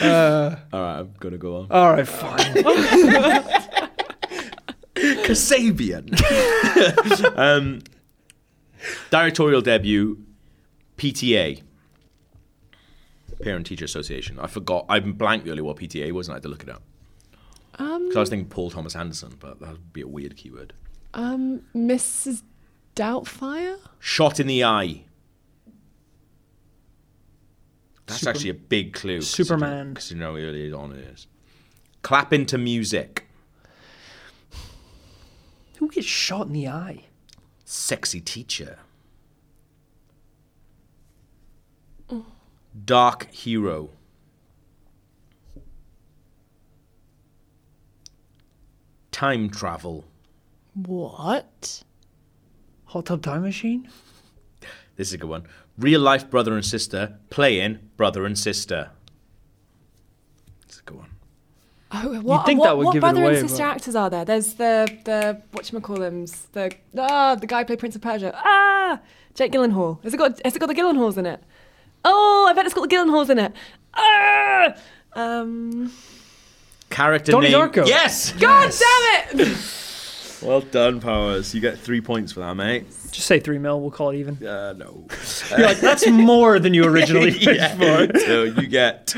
[0.00, 1.66] uh, All right, I'm gonna go on.
[1.72, 2.54] all right, fine.
[4.94, 6.08] Kasabian.
[7.36, 7.80] um,
[9.10, 10.22] directorial debut,
[10.96, 11.62] PTA.
[13.42, 14.38] Parent Teacher Association.
[14.38, 14.86] I forgot.
[14.88, 16.82] I blanked earlier what PTA was, and I had to look it up.
[17.78, 20.72] Um, Because I was thinking Paul Thomas Anderson, but that would be a weird keyword.
[21.14, 22.42] um, Mrs.
[22.94, 23.78] Doubtfire.
[23.98, 25.02] Shot in the eye.
[28.06, 29.20] That's Super- actually a big clue.
[29.20, 29.90] Superman.
[29.94, 31.26] Because you know how early on it is.
[32.02, 33.26] Clap into music.
[35.78, 37.04] Who gets shot in the eye?
[37.68, 38.78] Sexy teacher.
[42.84, 43.90] Dark hero.
[49.10, 50.04] Time travel.
[50.74, 51.82] What?
[52.84, 53.88] Hot Tub Time Machine?
[54.94, 55.48] This is a good one.
[55.76, 58.90] Real life brother and sister playing brother and sister.
[60.62, 61.10] It's a good one.
[61.92, 63.94] Oh, what, think what, that would what give it brother away, and sister but- actors
[63.94, 64.24] are there?
[64.24, 68.32] There's the the whatchamacallums, the ah the guy who played Prince of Persia.
[68.34, 69.00] Ah,
[69.34, 70.02] Jake Gyllenhaal.
[70.02, 71.42] Has it got has it got the Gyllenhaals in it?
[72.04, 73.52] Oh, I bet it's got the Gyllenhaals in it.
[73.94, 74.74] Ah,
[75.14, 75.92] um,
[76.90, 77.58] Character Donnie name.
[77.58, 77.86] Darko.
[77.86, 78.32] Yes.
[78.32, 78.72] God
[79.30, 79.56] damn it!
[80.42, 81.54] Well done, Powers.
[81.54, 82.86] You get three points for that, mate.
[83.10, 84.46] Just say three mil, we'll call it even.
[84.46, 85.06] Uh, no.
[85.50, 87.46] You're like, that's more than you originally pitched
[87.80, 88.06] yeah.
[88.06, 88.18] for.
[88.18, 89.14] So you get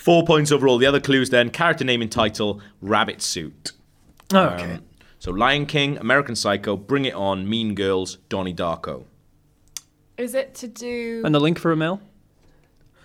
[0.00, 0.78] four points overall.
[0.78, 3.72] The other clues then character name and title, Rabbit Suit.
[4.32, 4.72] Okay.
[4.74, 4.82] Um,
[5.18, 9.04] so Lion King, American Psycho, Bring It On, Mean Girls, Donnie Darko.
[10.16, 11.22] Is it to do?
[11.24, 12.00] and the link for a mill?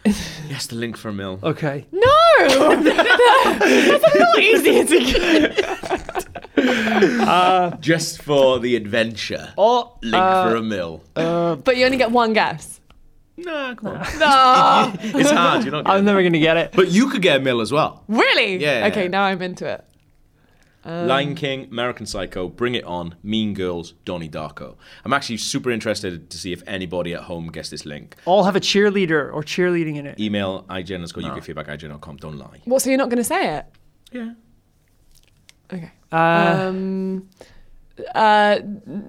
[0.48, 1.40] Yes, the link for a mill.
[1.42, 1.88] Okay.
[1.92, 2.16] No,
[2.84, 5.00] that's not easier to
[6.56, 7.82] get.
[7.82, 9.52] Just for the adventure.
[9.58, 11.02] Oh, Link uh, for a mill.
[11.16, 12.80] But you only get one guess.
[13.38, 13.96] Nah, come on.
[14.20, 15.64] No, it's hard.
[15.64, 15.88] You're not.
[15.88, 16.72] I'm never going to get it.
[16.74, 18.04] But you could get a mill as well.
[18.08, 18.58] really?
[18.58, 18.88] Yeah.
[18.92, 19.84] Okay, now I'm into it.
[20.88, 24.76] Um, Lion King, American Psycho, Bring It On, Mean Girls, Donnie Darko.
[25.04, 28.16] I'm actually super interested to see if anybody at home gets this link.
[28.26, 30.20] All have a cheerleader or cheerleading in it.
[30.20, 32.18] Email IGN underscore UK feedback IGN.com.
[32.18, 32.62] Don't lie.
[32.66, 32.84] What?
[32.84, 33.66] So you're not going to say it?
[34.12, 34.34] Yeah.
[35.74, 35.92] Okay.
[36.12, 37.30] Uh, Um,
[38.14, 38.60] uh,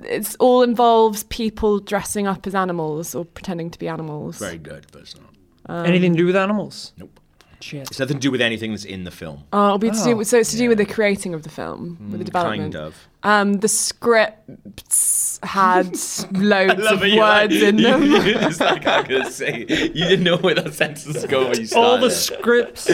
[0.04, 4.38] it's all involves people dressing up as animals or pretending to be animals.
[4.38, 5.86] Very good, but it's not.
[5.86, 6.92] anything to do with animals?
[6.96, 7.20] Nope.
[7.60, 7.88] Shit.
[7.90, 9.44] It's nothing to do with anything that's in the film.
[9.52, 10.16] Oh, it'll be to do Oh.
[10.16, 12.74] with, so it's to do with the creating of the film, with the development.
[12.74, 13.08] Kind of.
[13.26, 15.86] Um, the scripts had
[16.32, 18.00] loads of it, you're like- words in them.
[18.04, 19.60] it's like I'm gonna say.
[19.68, 21.88] You didn't know where that sentence was going when you started.
[21.88, 22.88] All the scripts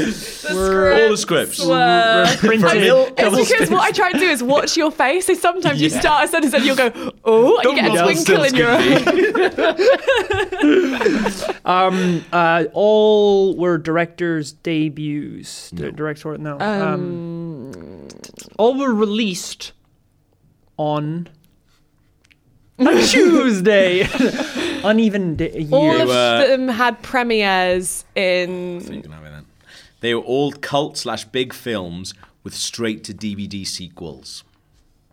[0.51, 1.61] were All the scripts.
[1.63, 2.83] were- were printed.
[2.83, 5.27] Hill- It's because what I try to do is watch your face.
[5.27, 6.91] So sometimes you start a sentence and you'll go,
[7.25, 9.03] oh, and you get a twinkle in your eye.
[11.65, 15.71] Um, uh, all were directors' debuts.
[15.71, 16.59] The director, no.
[16.59, 18.09] Um,
[18.59, 19.73] all were released
[20.83, 21.29] on
[22.79, 24.09] a Tuesday.
[24.85, 28.81] Uneven day, All of were- them had premieres in.
[28.81, 29.47] You can have it then.
[30.01, 34.43] They were all cult slash big films with straight to DVD sequels.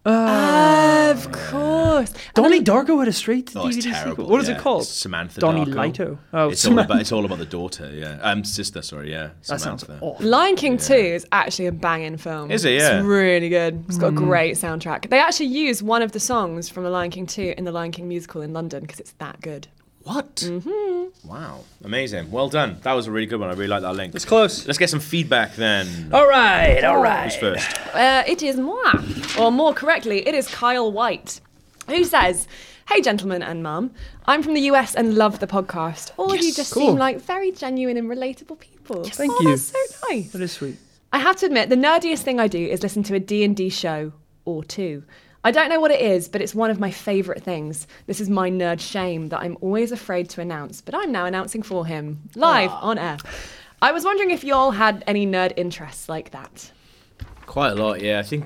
[0.10, 2.14] Of course.
[2.34, 4.12] Donnie Darko had a straight to Oh, it's DVD terrible.
[4.12, 4.28] sequel.
[4.30, 4.55] What is yeah.
[4.55, 4.82] it called?
[4.84, 5.91] It's Samantha Donnie Darko.
[5.93, 6.18] Lito.
[6.34, 7.91] Oh, it's all about it's all about the daughter.
[7.93, 8.82] Yeah, um, sister.
[8.82, 9.30] Sorry, yeah.
[9.47, 10.18] That sounds awful.
[10.20, 12.51] Lion King 2 is actually a banging film.
[12.51, 12.74] Is it?
[12.80, 12.97] Yeah.
[12.99, 13.84] It's really good.
[13.88, 15.10] It's got a great soundtrack.
[15.10, 17.91] They actually use one of the songs from The Lion King 2 in the Lion
[17.91, 19.68] King musical in London because it's that good.
[20.10, 20.38] What?
[20.38, 21.30] Mm-hmm.
[21.30, 22.32] Wow, amazing.
[22.32, 22.78] Well done.
[22.82, 23.49] That was a really good one.
[23.49, 24.16] I really like that link.
[24.16, 24.66] It's close.
[24.66, 26.10] Let's get some feedback then.
[26.12, 27.26] All right, all right.
[27.26, 27.80] Who's first?
[27.93, 28.95] Uh, it is moi,
[29.39, 31.41] or more correctly, it is Kyle White,
[31.88, 32.47] who says,
[32.88, 33.91] Hey, gentlemen and mum,
[34.26, 36.10] I'm from the US and love the podcast.
[36.18, 36.88] All of you just Cool.
[36.88, 39.03] seem like very genuine and relatable people.
[39.03, 39.49] Thank oh, you.
[39.49, 40.32] That's so nice.
[40.32, 40.78] That is sweet.
[41.14, 44.14] I have to admit, the nerdiest thing I do is listen to a D&D show
[44.43, 45.03] or two.
[45.44, 47.88] I don't know what it is, but it's one of my favourite things.
[48.08, 51.64] This is my nerd shame that I'm always afraid to announce, but I'm now announcing
[51.64, 52.82] for him, live ah.
[52.82, 53.18] on air.
[53.82, 56.72] I was wondering if y'all had any nerd interests like that.
[57.46, 58.02] Quite a lot.
[58.02, 58.46] Yeah, I think.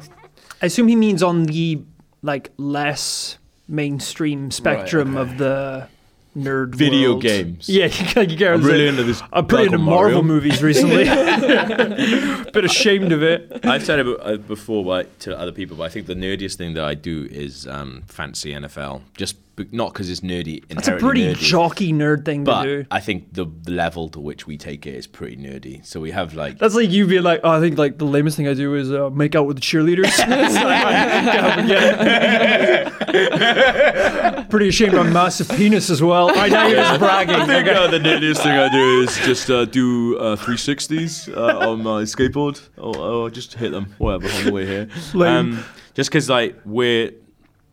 [0.62, 1.82] I assume he means on the
[2.22, 5.32] like less mainstream spectrum okay.
[5.32, 5.88] of the
[6.36, 7.22] nerd Video world.
[7.22, 7.70] games.
[7.70, 7.86] Yeah,
[8.22, 10.22] you you I'm really into this I'm pretty into Marvel Mario.
[10.24, 11.04] movies recently.
[12.54, 13.60] Bit ashamed of it.
[13.66, 16.74] I've said it uh, before but to other people, but I think the nerdiest thing
[16.76, 19.02] that I do is um, fancy NFL.
[19.16, 20.68] Just b- not because it's nerdy.
[20.68, 22.88] That's a pretty nerdy, jockey nerd thing But to do.
[22.90, 25.86] I think the level to which we take it is pretty nerdy.
[25.86, 28.36] So we have like That's like you being like, oh, I think like the lamest
[28.38, 30.06] thing I do is uh, make out with the cheerleaders.
[30.44, 34.44] It's like, yeah, yeah.
[34.50, 36.32] Pretty ashamed of my massive penis as well.
[36.38, 37.36] I know you're just bragging.
[37.36, 41.70] I think uh, the nerdiest thing I do is just uh, do uh, 360s uh,
[41.70, 44.90] on my skateboard, or, or just hit them, whatever, on the way here.
[45.14, 45.54] Lame.
[45.54, 47.12] Um, just because like we're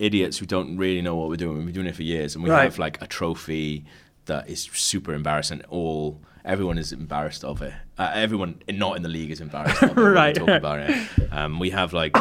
[0.00, 1.56] idiots who don't really know what we're doing.
[1.58, 2.64] We've been doing it for years, and we Right.
[2.64, 3.84] have like a trophy
[4.26, 5.62] that is super embarrassing.
[5.68, 7.74] All everyone is embarrassed of it.
[7.98, 10.00] Uh, everyone not in the league is embarrassed of it.
[10.20, 10.34] Right.
[10.34, 11.08] talk about it.
[11.30, 12.16] Um, we have like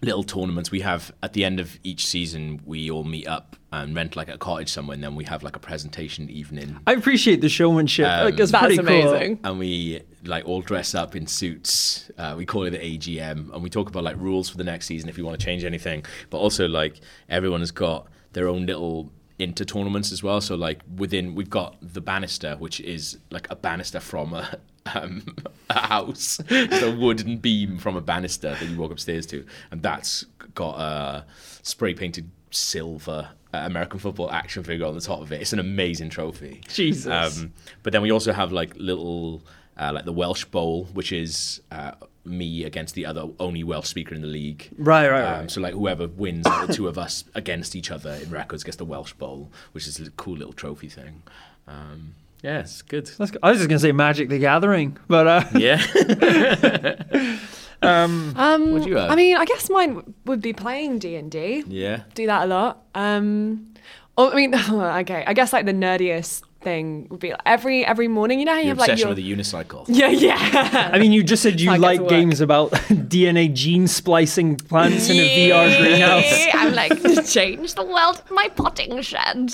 [0.00, 0.70] little tournaments.
[0.70, 4.28] We have at the end of each season, we all meet up and rent like
[4.28, 6.78] a cottage somewhere, and then we have like a presentation evening.
[6.86, 8.06] I appreciate the showmanship.
[8.08, 9.38] Um, like, it's That's pretty cool.
[9.44, 12.10] and we like all dress up in suits.
[12.16, 14.86] Uh, we call it the AGM, and we talk about like rules for the next
[14.86, 16.04] season if you want to change anything.
[16.30, 20.40] But also like everyone has got their own little inter tournaments as well.
[20.40, 24.58] So like within we've got the banister, which is like a banister from a.
[24.94, 25.36] Um,
[25.68, 29.82] a house, just a wooden beam from a banister that you walk upstairs to, and
[29.82, 31.26] that's got a
[31.62, 35.40] spray painted silver uh, American football action figure on the top of it.
[35.40, 36.60] It's an amazing trophy.
[36.68, 37.06] Jesus.
[37.38, 39.42] Um, but then we also have like little,
[39.78, 41.92] uh, like the Welsh Bowl, which is uh,
[42.24, 44.68] me against the other only Welsh speaker in the league.
[44.76, 45.50] Right, right, Um, right.
[45.50, 48.76] so like whoever wins, like, the two of us against each other in records gets
[48.76, 51.22] the Welsh Bowl, which is a cool little trophy thing.
[51.66, 53.06] Um, yeah, it's good.
[53.06, 53.32] That's.
[53.42, 55.82] I was just gonna say Magic the Gathering, but uh, Yeah.
[57.82, 59.10] um, Um, What do you have?
[59.10, 61.64] I mean, I guess mine w- would be playing D and D.
[61.68, 62.02] yeah.
[62.14, 62.82] Do that a lot.
[62.94, 63.74] Um,
[64.16, 65.24] oh, I mean, okay.
[65.26, 68.40] I guess like the nerdiest thing would be like, every every morning.
[68.40, 69.84] You know how you Your have like obsession your with the unicycle.
[69.88, 70.90] yeah yeah.
[70.92, 72.72] I mean, you just said you I like games about
[73.12, 75.20] DNA gene splicing plants in a
[75.50, 76.46] VR greenhouse.
[76.54, 79.52] I'm like to change the world my potting shed.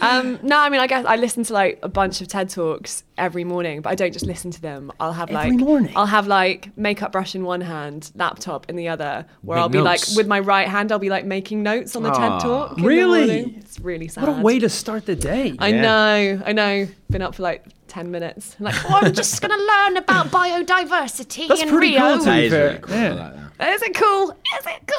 [0.00, 3.02] Um, no, I mean I guess I listen to like a bunch of TED talks
[3.16, 4.90] every morning, but I don't just listen to them.
[4.98, 5.92] I'll have like morning?
[5.94, 9.68] I'll have like makeup brush in one hand, laptop in the other, where Make I'll
[9.68, 10.10] be notes.
[10.10, 12.38] like with my right hand I'll be like making notes on the Ah.
[12.38, 12.76] TED talk.
[12.78, 13.54] Really?
[13.58, 14.26] It's really sad.
[14.26, 15.54] What a way to start the day.
[15.58, 15.80] I Yeah.
[15.82, 16.88] know, I know.
[17.10, 18.56] Been up for like ten minutes.
[18.58, 22.00] I'm like, oh, I'm just gonna learn about biodiversity That's in pretty Rio.
[22.00, 22.66] cool to That be is fair.
[22.68, 22.94] really cool.
[22.94, 23.12] I Yeah.
[23.14, 23.72] like that.
[23.74, 24.30] Is it cool?
[24.30, 24.92] Is it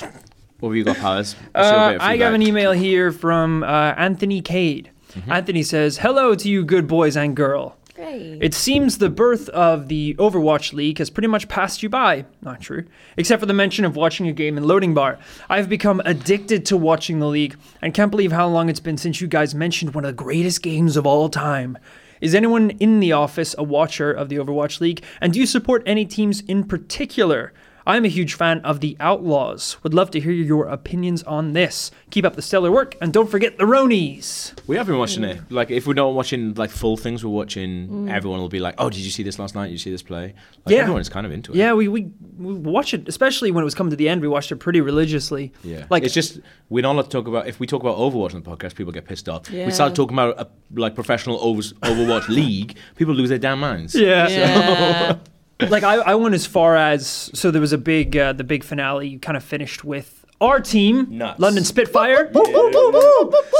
[0.00, 0.10] cool?
[0.60, 1.36] What have you got, Powers?
[1.54, 4.90] Uh, I got an email here from uh, Anthony Cade.
[5.12, 5.32] Mm-hmm.
[5.32, 7.76] Anthony says, Hello to you, good boys and girl.
[7.98, 8.38] Great.
[8.40, 12.26] It seems the birth of the Overwatch League has pretty much passed you by.
[12.42, 12.84] Not true.
[13.16, 15.18] Except for the mention of watching a game in loading bar.
[15.50, 19.20] I've become addicted to watching the league and can't believe how long it's been since
[19.20, 21.76] you guys mentioned one of the greatest games of all time.
[22.20, 25.02] Is anyone in the office a watcher of the Overwatch League?
[25.20, 27.52] And do you support any teams in particular?
[27.88, 29.82] I'm a huge fan of the Outlaws.
[29.82, 31.90] Would love to hear your opinions on this.
[32.10, 34.52] Keep up the stellar work, and don't forget the Ronies.
[34.66, 35.38] We have been watching it.
[35.38, 35.44] Mm.
[35.50, 37.88] Like, if we're not watching like full things, we're watching.
[37.88, 38.10] Mm.
[38.12, 39.66] Everyone will be like, "Oh, did you see this last night?
[39.68, 40.34] Did you see this play?"
[40.66, 40.82] Like, Yeah.
[40.82, 41.56] everyone's kind of into it.
[41.56, 44.20] Yeah, we, we we watch it, especially when it was coming to the end.
[44.20, 45.52] We watched it pretty religiously.
[45.64, 47.46] Yeah, like it's just we're not allowed to talk about.
[47.46, 49.50] If we talk about Overwatch on the podcast, people get pissed off.
[49.50, 49.64] Yeah.
[49.64, 50.46] We start talking about a
[50.78, 53.94] like professional over, Overwatch league, people lose their damn minds.
[53.94, 54.28] yeah.
[54.28, 55.16] Yeah.
[55.60, 58.64] like I, I went as far as so there was a big uh, the big
[58.64, 61.40] finale you kind of finished with our team Nuts.
[61.40, 62.30] London Spitfire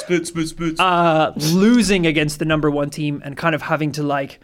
[0.01, 0.81] Spit, spit, spit.
[0.81, 4.39] uh, losing against the number one team and kind of having to like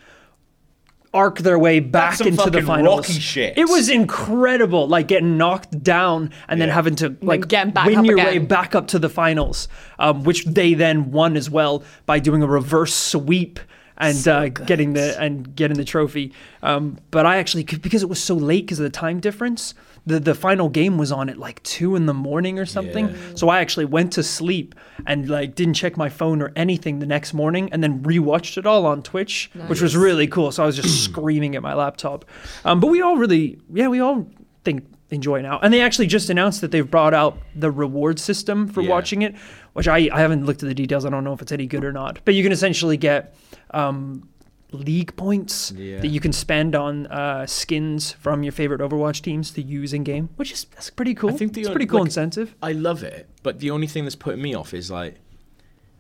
[1.14, 3.08] arc their way back some into the fucking finals.
[3.08, 3.56] Rocky shit.
[3.56, 7.98] It was incredible, like getting knocked down and then having to like getting back win
[7.98, 8.46] up your way again.
[8.46, 9.68] back up to the finals,
[10.00, 13.60] um, which they then won as well by doing a reverse sweep
[13.98, 16.32] and uh, getting the and getting the trophy.
[16.62, 19.74] Um, but I actually because it was so late because of the time difference.
[20.06, 23.08] The, the final game was on at like two in the morning or something.
[23.08, 23.16] Yeah.
[23.36, 24.74] So I actually went to sleep
[25.06, 28.66] and like didn't check my phone or anything the next morning, and then rewatched it
[28.66, 30.52] all on Twitch, which was really cool.
[30.52, 32.26] So I was just screaming at my laptop.
[32.66, 34.28] Um, but we all really, yeah, we all
[34.62, 35.58] think enjoy now.
[35.62, 38.90] And they actually just announced that they've brought out the reward system for Yeah.
[38.90, 39.34] watching it,
[39.72, 41.06] which I I haven't looked at the details.
[41.06, 42.18] I don't know if it's any good or not.
[42.26, 43.34] But you can essentially get.
[43.74, 44.28] Um,
[44.72, 46.00] league points Yeah.
[46.00, 50.02] that you can spend on uh, skins from your favorite Overwatch teams to use in
[50.02, 51.30] game, which is that's pretty cool.
[51.30, 52.56] I think the it's a pretty cool like- incentive.
[52.62, 55.20] I love it, but the only thing that's putting me off is like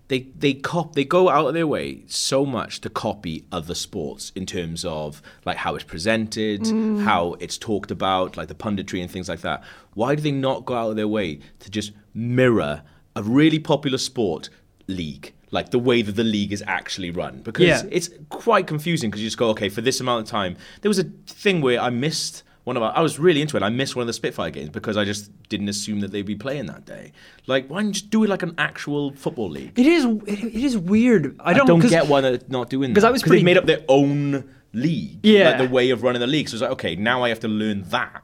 [0.08, 4.32] they they cop they go out of their way so much to copy other sports
[4.34, 6.66] in terms of like how it's presented,
[7.02, 9.62] how it's talked about, like the punditry and things like that.
[9.94, 12.82] Why do they not go out of their way to just mirror
[13.14, 14.48] a really popular sport
[14.88, 15.32] league?
[15.50, 17.82] Like the way that the league is actually run, because Yeah.
[17.90, 19.10] it's quite confusing.
[19.10, 21.80] Because you just go, okay, for this amount of time, there was a thing where
[21.80, 23.62] I missed one of our, I was really into it.
[23.62, 26.34] I missed one of the Spitfire games because I just didn't assume that they'd be
[26.34, 27.12] playing that day.
[27.46, 29.78] Like, why don't you just do it like an actual football league?
[29.78, 31.36] It is it, it is weird.
[31.40, 32.94] I I don't, don't, 'cause- get why they're not doing that.
[33.00, 35.18] 'cause I was they pretty- made up their own league.
[35.22, 35.50] Yeah.
[35.50, 36.48] like the way of running the league.
[36.48, 38.22] So it's like, okay, now I have to learn that.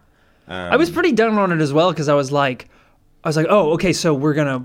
[0.48, 2.68] Um, I was pretty down on it as well because I was like,
[3.22, 4.64] I was like, oh, okay, so we're gonna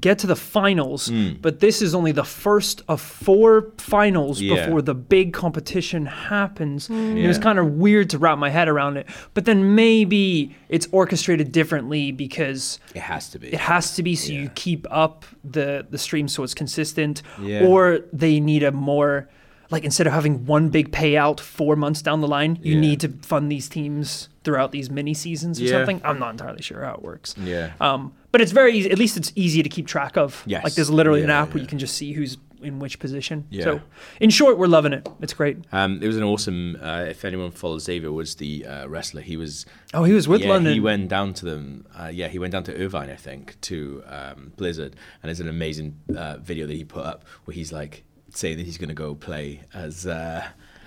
[0.00, 1.34] get to the finals, Hmm.
[1.40, 4.64] but this is only the first of four finals Yeah.
[4.66, 6.88] before the big competition happens.
[6.88, 10.54] And It was kind of weird to wrap my head around it, but then maybe
[10.68, 13.48] it's orchestrated differently because It has to be.
[13.48, 17.64] it has to be so you keep up the the stream so it's consistent Yeah.
[17.64, 19.28] or they need a more
[19.70, 22.80] like instead of having one big payout four months down the line you Yeah.
[22.80, 25.70] need to fund these teams throughout these mini seasons or Yeah.
[25.72, 27.70] something i'm not entirely sure how it works Yeah.
[27.80, 30.62] um, but it's very easy at least it's easy to keep track of Yes.
[30.62, 33.46] like there's literally an Yeah, app where you can just see who's in which position
[33.48, 33.64] Yeah.
[33.64, 33.80] so
[34.20, 36.76] in short we're loving it it's great Um, it was an awesome.
[36.82, 39.22] Uh, if anyone follows Xavier, was the uh, wrestler.
[39.22, 39.64] He was.
[39.94, 41.86] oh he was with yeah, london He went down to them.
[41.98, 45.48] Uh, yeah, he went down to Irvine, I think, to um, Blizzard, and there's an
[45.48, 49.00] amazing uh, video that he put up where he's like saying that he's going to
[49.06, 50.06] go play as.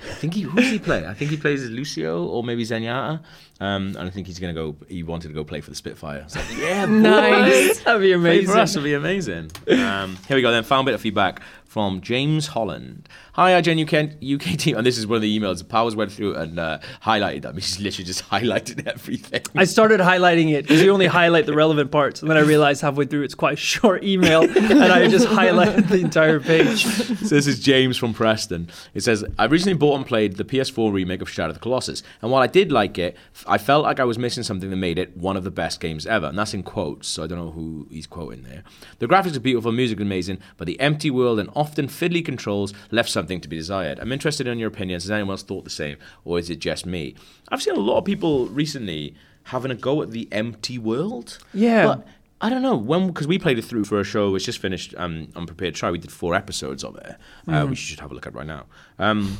[0.03, 1.05] I think he who does he play?
[1.05, 3.21] I think he plays as Lucio or maybe Zenyatta.
[3.61, 4.75] Um, and I think he's going to go.
[4.87, 6.25] He wanted to go play for the Spitfire.
[6.33, 6.85] Like, yeah.
[6.85, 7.83] Nice.
[7.83, 9.51] that'd be Play amazing for us would be amazing.
[9.67, 10.51] Um, here we go.
[10.51, 13.07] Then found a bit of feedback from James Holland.
[13.33, 15.65] Hi, IGN UK, UK team, and this is one of the emails.
[15.65, 17.55] Powers went through and uh, highlighted them.
[17.55, 19.41] He's literally just highlighted everything.
[19.55, 22.81] I started highlighting it because you only highlight the relevant parts, and then I realized
[22.81, 26.85] halfway through it's quite a short email, and I just highlighted the entire page.
[26.85, 28.67] so this is James from Preston.
[28.95, 32.01] It says, I recently bought and played the PS4 remake of Shadow of the Colossus,
[32.23, 33.15] and while I did like it,
[33.45, 36.07] I felt like I was missing something that made it one of the best games
[36.07, 38.63] ever, and that's in quotes, so I don't know who he's quoting there.
[38.97, 42.23] The graphics are beautiful, the music is amazing, but the empty world and often fiddly
[42.23, 43.99] controls left something to be desired.
[43.99, 45.03] I'm interested in your opinions.
[45.03, 47.15] Has anyone else thought the same, or is it just me?
[47.49, 51.37] I've seen a lot of people recently having a go at the empty world.
[51.53, 51.85] Yeah.
[51.85, 52.07] But
[52.41, 54.33] I don't know when because we played it through for a show.
[54.35, 54.95] It's just finished.
[54.97, 55.91] Um, Unprepared to Try.
[55.91, 57.15] We did four episodes of it,
[57.47, 58.65] uh, which you should have a look at right now.
[58.97, 59.37] Um,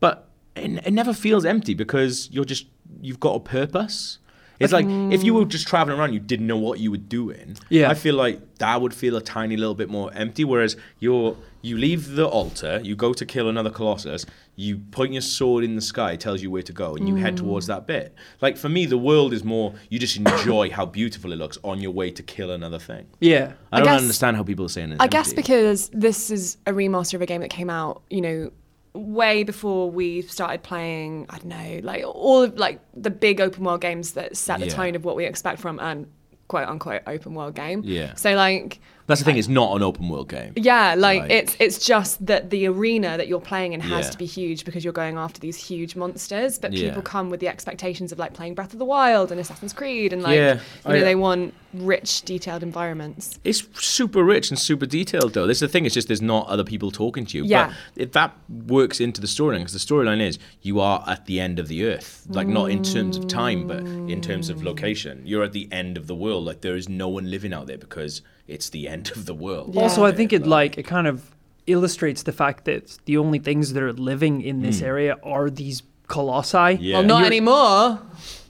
[0.00, 2.66] but it, it never feels empty because you're just
[3.00, 4.18] you've got a purpose.
[4.60, 7.56] It's like if you were just traveling around, you didn't know what you were doing.
[7.70, 7.90] Yeah.
[7.90, 10.44] I feel like that would feel a tiny little bit more empty.
[10.44, 15.22] Whereas you're you leave the altar, you go to kill another colossus, you point your
[15.22, 17.86] sword in the sky, it tells you where to go, and you head towards that
[17.86, 18.14] bit.
[18.42, 21.80] Like for me, the world is more you just enjoy how beautiful it looks on
[21.80, 23.06] your way to kill another thing.
[23.20, 23.54] Yeah.
[23.72, 24.96] I, I don't guess- understand how people are saying it.
[25.00, 28.52] I guess because this is a remaster of a game that came out, you know,
[28.92, 31.26] way before we started playing.
[31.30, 34.66] I don't know, like all of like the big open world games that set the
[34.66, 34.72] Yeah.
[34.74, 36.06] tone of what we expect from an
[36.46, 37.80] quote unquote open world game.
[37.84, 38.14] Yeah.
[38.14, 39.36] So like That's the thing.
[39.36, 40.52] It's not an open world game.
[40.56, 44.10] Yeah, like, Like- it's it's just that the arena that you're playing in has Yeah.
[44.12, 46.58] to be huge because you're going after these huge monsters.
[46.58, 46.88] But Yeah.
[46.88, 50.12] people come with the expectations of like playing Breath of the Wild and Assassin's Creed,
[50.14, 53.38] and like Yeah, you know I- uh, they want rich, detailed environments.
[53.44, 55.46] It's super rich and super detailed, though.
[55.46, 55.84] This is the thing.
[55.86, 57.44] It's just there's not other people talking to you.
[57.44, 57.72] Yeah.
[57.96, 58.34] But that
[58.66, 61.84] works into the storyline, because the storyline is you are at the end of the
[61.84, 65.22] earth, like not in terms of time, but in terms of location.
[65.24, 66.44] You're at the end of the world.
[66.44, 69.76] Like there is no one living out there because it's the end of the world.
[69.76, 71.30] Also, I think it like it kind of
[71.66, 75.82] illustrates the fact that the only things that are living in this area are these
[76.08, 76.76] colossi.
[76.80, 76.98] Yeah.
[76.98, 77.98] Well, not You're- anymore.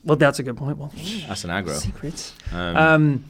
[0.05, 0.77] Well, that's a good point.
[0.79, 0.93] Well,
[1.29, 1.71] That's an aggro.
[1.79, 2.35] secrets.
[2.53, 3.25] Um, Um,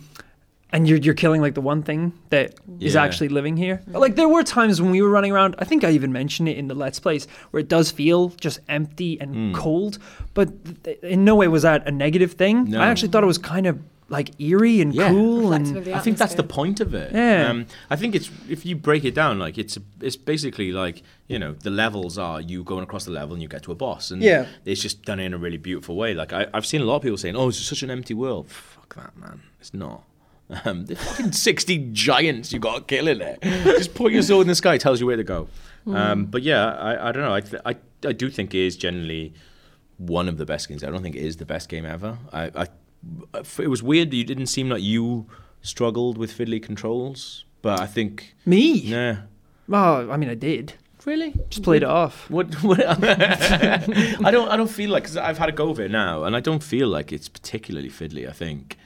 [0.72, 3.02] and you're you're killing like the one thing that is Yeah.
[3.04, 3.80] actually living here.
[3.86, 5.54] Like there were times when we were running around.
[5.60, 8.58] I think I even mentioned it in the Let's Plays where it does feel just
[8.68, 9.52] empty and Hmm.
[9.52, 9.98] cold,
[10.32, 10.48] but
[10.82, 12.70] th- in no way was that a negative thing.
[12.70, 12.80] No.
[12.80, 13.78] I actually thought it was kind of
[14.08, 15.08] like eerie and Yeah.
[15.10, 17.12] cool Reflective and I think that's the point of it.
[17.12, 17.48] Yeah.
[17.48, 21.38] Um, I think it's if you break it down, like it's it's basically like you
[21.38, 24.10] know the levels are you going across the level and you get to a boss,
[24.10, 24.46] and Yeah.
[24.64, 26.12] it's just done in a really beautiful way.
[26.14, 28.48] Like I, I've seen a lot of people saying, "Oh, it's such an empty world."
[28.48, 29.40] Fuck that, man.
[29.60, 30.02] It's not.
[30.66, 33.40] Um, there's fucking sixty giants you got to kill in it.
[33.42, 35.48] just point your sword in the sky, tells you where to go.
[35.86, 37.34] Um, but yeah, I, I don't know.
[37.34, 37.76] I, th- I
[38.06, 39.32] I do think it is generally
[39.96, 40.84] one of the best games.
[40.84, 42.18] I don't think it is the best game ever.
[42.32, 42.66] I, I
[43.58, 45.26] it was weird you didn't seem like you
[45.62, 48.72] struggled with fiddly controls, but I think me.
[48.72, 49.22] Yeah.
[49.72, 50.74] Oh, I mean, I did.
[51.04, 51.34] Really?
[51.50, 52.30] Just played it off.
[52.30, 52.54] What?
[52.62, 54.48] what I don't.
[54.48, 56.62] I don't feel like because I've had a go of it now, and I don't
[56.62, 58.28] feel like it's particularly fiddly.
[58.28, 58.78] I think,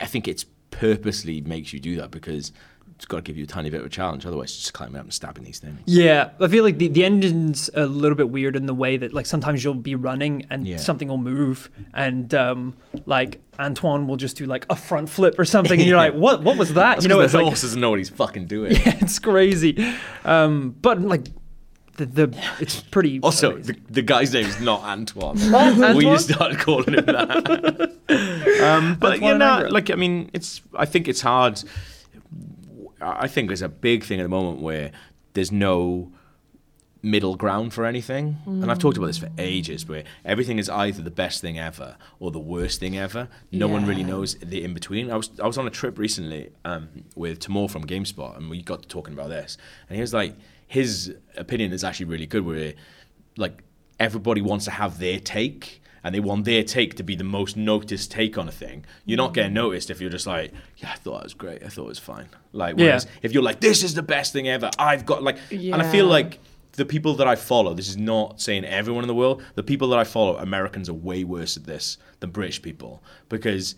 [0.00, 2.52] I think it's purposely makes you do that because
[2.96, 4.24] it's got to give you a tiny bit of a challenge.
[4.26, 5.78] Otherwise, it's just climbing up and stabbing these things.
[5.84, 9.12] Yeah, I feel like the, the engine's a little bit weird in the way that
[9.12, 10.78] like sometimes you'll be running and Yeah.
[10.78, 12.74] something will move and um
[13.04, 16.42] like Antoine will just do like a front flip or something and you're like what
[16.42, 16.94] what was that?
[16.94, 18.72] That's you know the it's like horse doesn't know what he's fucking doing.
[18.76, 19.76] yeah, it's crazy.
[20.24, 21.26] Um but like
[21.98, 23.76] the, the it's pretty Also, amazing.
[23.88, 25.38] the, the guy's name is not Antoine.
[25.54, 25.96] Antoine?
[25.96, 27.92] We started calling him that.
[28.62, 30.60] um, but Antoine you know, like I mean, it's.
[30.74, 31.62] I think it's hard.
[33.00, 34.90] I think there's a big thing at the moment where
[35.34, 36.12] there's no
[37.02, 38.36] middle ground for anything.
[38.46, 41.96] And I've talked about this for ages, where everything is either the best thing ever
[42.18, 43.28] or the worst thing ever.
[43.52, 45.10] No one really knows the in between.
[45.10, 48.62] I was I was on a trip recently um, with Tamoor from GameSpot, and we
[48.62, 49.56] got to talking about this,
[49.88, 50.34] and he was like,
[50.66, 52.74] his opinion is actually really good, where
[53.36, 53.62] like
[54.00, 55.82] everybody wants to have their take.
[56.04, 58.84] And they want their take to be the most noticed take on a thing.
[59.04, 61.62] You're not getting noticed if you're just like, yeah, I thought it was great.
[61.64, 62.28] I thought it was fine.
[62.52, 63.10] Like, whereas Yeah.
[63.22, 65.72] if you're like, this is the best thing ever, I've got like, yeah.
[65.74, 66.38] and I feel like
[66.72, 69.88] the people that I follow, this is not saying everyone in the world, the people
[69.88, 73.74] that I follow, Americans are way worse at this than British people because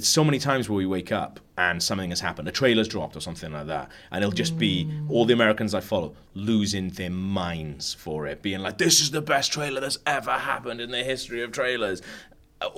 [0.00, 3.20] so many times where we wake up and something has happened, a trailer's dropped or
[3.20, 7.94] something like that, and it'll just be all the Americans I follow losing their minds
[7.94, 11.42] for it, being like, this is the best trailer that's ever happened in the history
[11.42, 12.02] of trailers.
[12.62, 12.70] Or,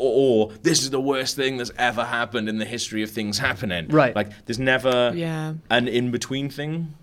[0.50, 3.86] or this is the worst thing that's ever happened in the history of things happening.
[3.88, 4.16] Right.
[4.16, 5.54] Like there's never Yeah.
[5.70, 6.94] an in between thing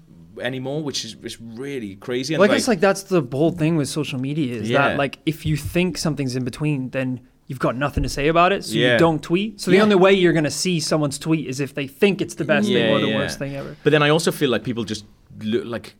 [0.41, 2.33] anymore, which is is really crazy.
[2.33, 4.89] And Well, I guess like that's the whole thing with social media is Yeah.
[4.89, 7.21] that like if you think something's in between, then
[7.53, 8.93] you've got nothing to say about it, so Yeah.
[8.93, 9.61] you don't tweet.
[9.61, 9.83] So the Yeah.
[9.83, 12.77] only way you're gonna see someone's tweet is if they think it's the best thing
[12.77, 13.77] Yeah, or the worst thing ever.
[13.83, 15.05] But then I also feel like people just
[15.39, 15.93] look like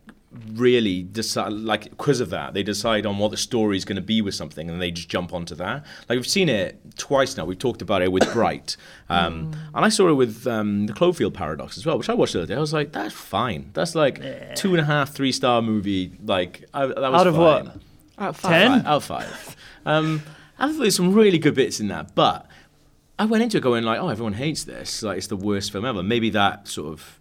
[0.55, 4.01] really decide like because of that they decide on what the story is going to
[4.01, 7.45] be with something and they just jump onto that like we've seen it twice now
[7.45, 8.75] we've talked about it with bright
[9.09, 12.33] um, and i saw it with um, the cloverfield paradox as well which i watched
[12.33, 15.31] the other day i was like that's fine that's like two and a half three
[15.31, 17.43] star movie like I, that was Out of fine.
[17.43, 17.75] what?
[18.17, 18.71] Out of Ten?
[18.71, 18.81] five.
[18.81, 19.55] Five, out of five.
[19.85, 20.23] Um,
[20.59, 22.47] I thought there's some really good bits in that, but
[23.19, 25.03] I went into it going like, oh, everyone hates this.
[25.03, 26.03] Like, it's the worst film ever.
[26.03, 27.19] Maybe that sort of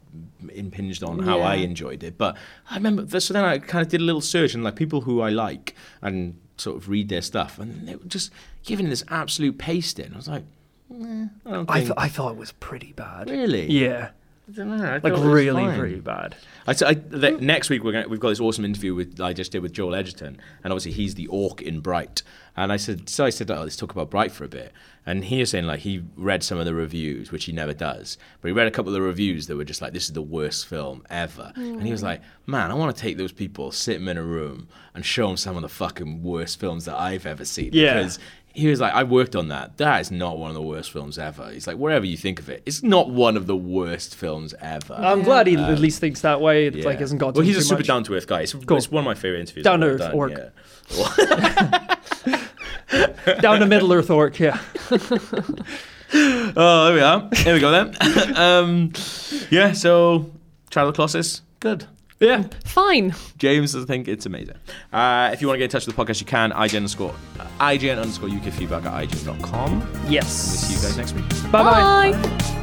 [0.55, 2.19] impinged on how I enjoyed it.
[2.19, 2.37] But
[2.71, 5.21] I remember, so then I kind of did a little search and like people who
[5.21, 8.31] I like and sort of read their stuff, and they were just
[8.65, 10.13] giving this absolute pasting.
[10.13, 10.45] I was like,
[10.93, 13.31] eh, I don't I th- I thought it was pretty bad.
[13.31, 13.67] really?
[13.71, 14.11] Yeah,
[14.53, 14.85] I don't know.
[14.85, 15.79] I like thought it was really fine.
[15.79, 16.37] pretty bad.
[16.67, 19.53] I, I, the, next week we're gonna, we've got this awesome interview with I just
[19.53, 22.23] did with Joel Edgerton, and obviously he's the orc in Bright.
[22.55, 24.73] And I said, so I said, oh, let's talk about Bright for a bit.
[25.07, 28.19] And he was saying like he read some of the reviews, which he never does,
[28.41, 30.23] but he read a couple of the reviews that were just like, this is the
[30.23, 31.53] worst film ever.
[31.57, 32.05] And he was mm.
[32.05, 35.27] like, man, I want to take those people, sit them in a room, and show
[35.27, 37.71] them some of the fucking worst films that I've ever seen.
[37.73, 37.95] Yeah.
[37.95, 38.19] Because
[38.55, 39.79] he was like, I worked on that.
[39.79, 41.51] That is not one of the worst films ever.
[41.51, 44.95] He's like, wherever you think of it, it's not one of the worst films ever.
[44.95, 46.67] I'm glad he at least thinks that way.
[46.67, 48.43] It like hasn't got Well, he's a super down to earth guy.
[48.43, 48.77] It's, Cool.
[48.77, 49.65] it's one of my favorite interviews.
[49.65, 50.33] Down to earth done, orc.
[50.33, 51.97] Yeah.
[53.41, 54.39] down to Middle Earth Orc.
[54.39, 54.61] Yeah,
[56.15, 57.29] Oh, there we are.
[57.45, 58.37] There we go then.
[58.37, 58.93] um,
[59.51, 59.73] yeah.
[59.73, 60.31] So
[60.71, 61.87] Shadow of Colossus, good.
[62.23, 62.45] Yeah.
[62.65, 63.15] Fine.
[63.39, 64.55] James does think it's amazing.
[64.93, 66.53] Uh, if you want to get in touch with the podcast, you can.
[66.53, 67.15] IGN underscore
[67.59, 69.81] IGN underscore UK feedback at IGN.com.
[70.09, 70.09] Yes.
[70.09, 71.29] and We'll see you guys next week.
[71.51, 72.13] Bye bye.
[72.13, 72.59] Bye.